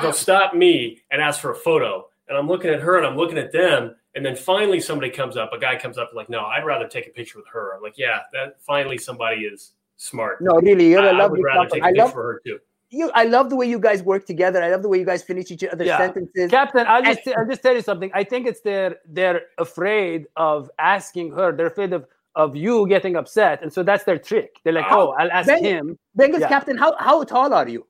[0.00, 3.16] they'll stop me and ask for a photo, and I'm looking at her and I'm
[3.16, 5.52] looking at them, and then finally somebody comes up.
[5.52, 7.98] A guy comes up like, "No, I'd rather take a picture with her." I'm like,
[7.98, 11.64] "Yeah, that finally somebody is smart." no, really, you're I, a I lovely would rather
[11.66, 11.74] couple.
[11.74, 12.58] take a I picture love for her too.
[12.94, 13.10] You.
[13.14, 14.62] I love the way you guys work together.
[14.62, 15.98] I love the way you guys finish each other's Yeah.
[15.98, 16.50] sentences.
[16.50, 18.10] Captain, I'll just I'll just tell you something.
[18.14, 21.52] I think it's they're they're afraid of asking her.
[21.56, 24.56] They're afraid of of you getting upset, and so that's their trick.
[24.64, 25.08] They're like, Oh.
[25.10, 25.98] oh, I'll ask Ben- him.
[26.18, 26.48] Bengals Yeah.
[26.48, 27.86] captain, how how tall are you?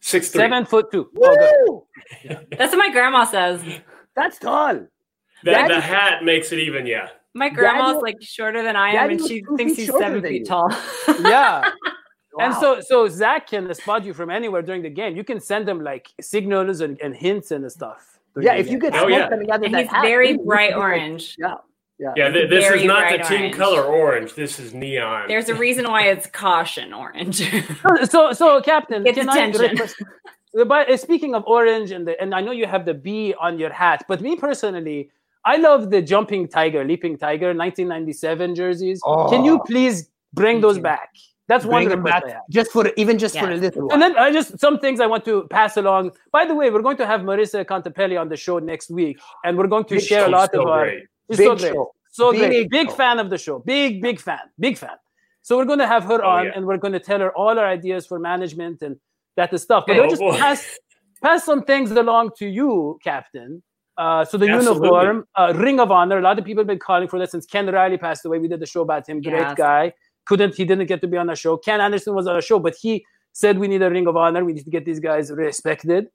[0.00, 0.40] Six three.
[0.42, 1.10] Seven foot two.
[1.20, 1.68] Oh, good.
[1.68, 2.46] Woo!
[2.56, 3.62] That's what my grandma says.
[4.16, 4.74] That's tall.
[5.44, 6.86] The, Daddy- the hat makes it even.
[6.86, 7.08] Yeah.
[7.34, 10.40] My grandma's Daddy- like shorter than I am, Daddy and she thinks he's seven feet
[10.40, 10.44] you.
[10.46, 10.68] tall.
[11.20, 11.70] Yeah.
[12.44, 15.16] And so so Zac can spot you from anywhere during the game.
[15.16, 18.02] You can send them like signals and, and hints and stuff.
[18.40, 18.90] yeah, the if you game.
[18.90, 19.28] get Oh, smoke yeah.
[19.28, 21.24] coming out of and that he's hat, very you- you bright can like, orange.
[21.38, 21.54] Yeah,
[21.98, 22.12] yeah.
[22.16, 22.28] Yeah.
[22.34, 23.56] th- this is not the team orange.
[23.62, 24.30] color orange.
[24.34, 25.28] This is neon.
[25.28, 27.38] There's a reason why it's caution orange.
[28.14, 29.62] So so Captain, Gets can attention.
[29.72, 29.96] request,
[30.74, 33.52] but uh, speaking of orange, and the, and I know you have the B on
[33.62, 35.00] your hat, but me personally,
[35.52, 39.00] I love the jumping tiger, leaping tiger, 1997 jerseys.
[39.32, 39.64] Can you Oh.
[39.72, 39.96] please
[40.40, 41.10] bring those back?
[41.50, 43.60] That's one Bring them request back just for even just for a Yes.
[43.64, 43.92] little while.
[43.94, 46.12] And then I just some things I want to pass along.
[46.36, 49.58] By the way, we're going to have Marissa Contepelli on the show next week, and
[49.58, 50.84] we're going to Big share a lot so of our.
[50.84, 51.02] great.
[51.30, 51.92] She's Big so great, show.
[52.18, 52.94] so Big great, big show.
[53.02, 54.96] fan of the show, big big fan, big fan.
[55.42, 56.52] So we're going to have her Oh, on, yeah.
[56.54, 58.94] and we're going to tell her all our ideas for management and
[59.38, 59.84] that is stuff.
[59.86, 60.36] But Oh, I'll just boy.
[60.36, 60.60] pass
[61.26, 63.62] pass some things along to you, Captain.
[63.96, 64.88] Uh, so the Absolutely.
[64.88, 66.18] uniform, uh, Ring of Honor.
[66.18, 68.38] A lot of people have been calling for that since Ken Riley passed away.
[68.38, 69.20] We did the show about him.
[69.20, 69.54] Great Yes.
[69.56, 69.92] guy.
[70.26, 71.56] Couldn't he didn't get to be on the show.
[71.56, 74.44] Ken Anderson was on the show, but he said we need a Ring of Honor.
[74.44, 76.08] We need to get these guys respected.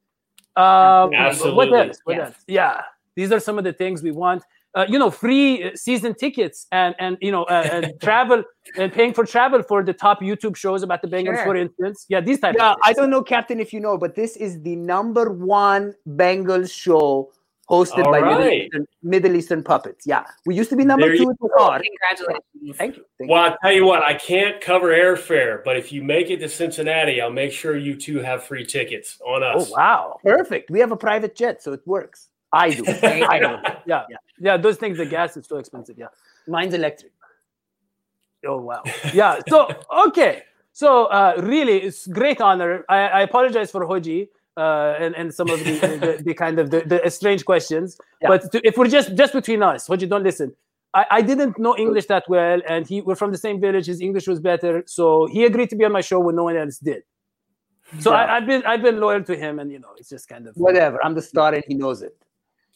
[0.56, 2.00] Um, What else?
[2.06, 2.28] What Yes.
[2.28, 2.36] else?
[2.48, 2.82] Yeah,
[3.16, 4.44] these are some of the things we want.
[4.74, 8.44] Uh, you know, free uh, season tickets and and you know uh, and travel
[8.78, 11.46] and paying for travel for the top YouTube shows about the Bengals, Sure.
[11.46, 12.06] for instance.
[12.10, 14.76] Yeah, these type Yeah, I don't know, Captain, if you know, but this is the
[14.76, 17.32] number one Bengals show
[17.70, 18.48] hosted All by Middle.
[18.50, 20.06] Eastern, Middle Eastern puppets.
[20.06, 21.82] Yeah, we used to be number There two you in the.
[21.84, 22.78] Congratulations.
[22.78, 23.06] Thank you.
[23.18, 26.38] Thank Well, I'll tell you what, I can't cover airfare, but if you make it
[26.42, 29.70] to Cincinnati, I'll make sure you two have free tickets on us.
[29.70, 30.20] Oh wow!
[30.24, 30.70] Perfect.
[30.70, 32.30] We have a private jet, so it works.
[32.54, 32.84] I do.
[33.04, 33.58] I do.
[33.86, 34.18] Yeah, Yeah.
[34.40, 35.98] yeah, Those things, the gas is so expensive.
[35.98, 36.08] Yeah.
[36.48, 37.12] Mine's electric.
[38.46, 38.84] Oh wow.
[39.14, 39.40] Yeah.
[39.50, 39.70] So
[40.08, 40.44] okay.
[40.72, 42.84] So uh, really, it's great honor.
[42.90, 44.28] I, I apologize for Hoji
[44.58, 47.98] uh, and and some of the the, the kind of the, the strange questions.
[48.22, 48.30] Yeah.
[48.30, 50.56] But to, if we're just just between us, Hoji, don't listen.
[50.94, 53.86] I, I didn't know English that well, and he we're from the same village.
[53.88, 56.56] His English was better, so he agreed to be on my show when no one
[56.58, 57.04] else did.
[58.00, 58.18] So Yeah.
[58.18, 60.56] I, I've been I've been loyal to him, and you know it's just kind of
[60.56, 61.04] Whatever.
[61.04, 62.16] I'm the star, and he knows it.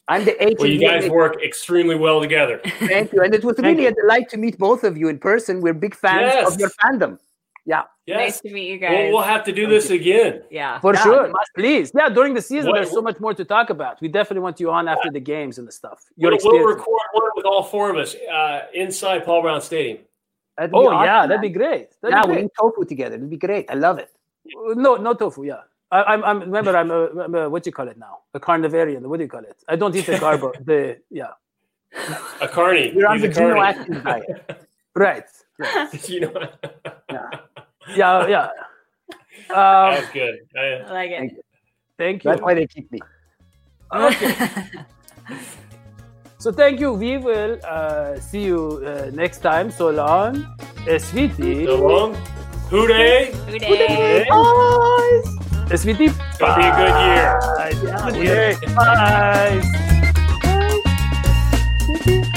[0.08, 0.56] I'm the H.
[0.58, 2.60] Well, you and he- guys work extremely well together.
[2.80, 3.22] Thank you.
[3.22, 5.60] And it was Thank really a delight to meet both of you in person.
[5.62, 6.52] We're big fans Yes.
[6.54, 7.18] of your fandom.
[7.66, 7.82] Yeah.
[8.06, 8.18] Yes.
[8.18, 9.12] Nice to meet you Well, guys.
[9.12, 10.42] we'll have to do this again.
[10.50, 10.80] yeah.
[10.80, 11.92] For Yeah, sure, must- please.
[11.94, 14.00] Yeah, during the season, What- there's so much more to talk about.
[14.00, 16.02] We definitely want you on after the games and the stuff.
[16.16, 19.98] Your We'll, we'll record one with all four of us uh, inside Paul Brown Stadium.
[20.56, 21.28] That'd Oh awesome, yeah, man.
[21.28, 21.88] that'd be great.
[22.02, 22.44] That'd yeah, be we great.
[22.46, 23.14] eat tofu together.
[23.16, 23.70] It'd be great.
[23.70, 24.10] I love it.
[24.84, 25.44] No, no tofu.
[25.44, 26.24] Yeah, I, I'm.
[26.24, 26.40] I'm.
[26.40, 27.48] Remember, I'm a, I'm a.
[27.48, 28.18] What do you call it now?
[28.34, 29.02] A carnivarian.
[29.02, 29.56] What do you call it?
[29.68, 30.52] I don't eat the carbo.
[30.64, 31.32] the yeah.
[32.40, 32.92] A carney.
[32.94, 33.78] You're on He's the a Geno carny.
[33.80, 34.66] Atkins diet.
[34.96, 35.22] Right.
[35.60, 35.94] right.
[36.08, 36.32] you know,
[37.10, 37.30] Yeah.
[37.94, 38.26] Yeah.
[38.28, 38.48] Yeah.
[39.50, 40.34] Um, that's good.
[40.56, 41.44] I- I like Thank it.
[41.98, 42.30] thank you.
[42.30, 43.00] That's why they keep me.
[43.92, 44.34] Okay.
[46.40, 46.92] So thank you.
[46.94, 49.70] We will uh, see you uh, next time.
[49.70, 50.46] So long.
[50.88, 51.66] SVT.
[51.66, 52.14] So long.
[52.70, 53.30] Who Dey.
[53.46, 54.24] Good day.
[55.68, 56.08] SVT.
[56.08, 57.36] It's going to be a good year.
[57.60, 57.76] Bye.
[58.08, 58.56] Good year.
[62.32, 62.36] Bye.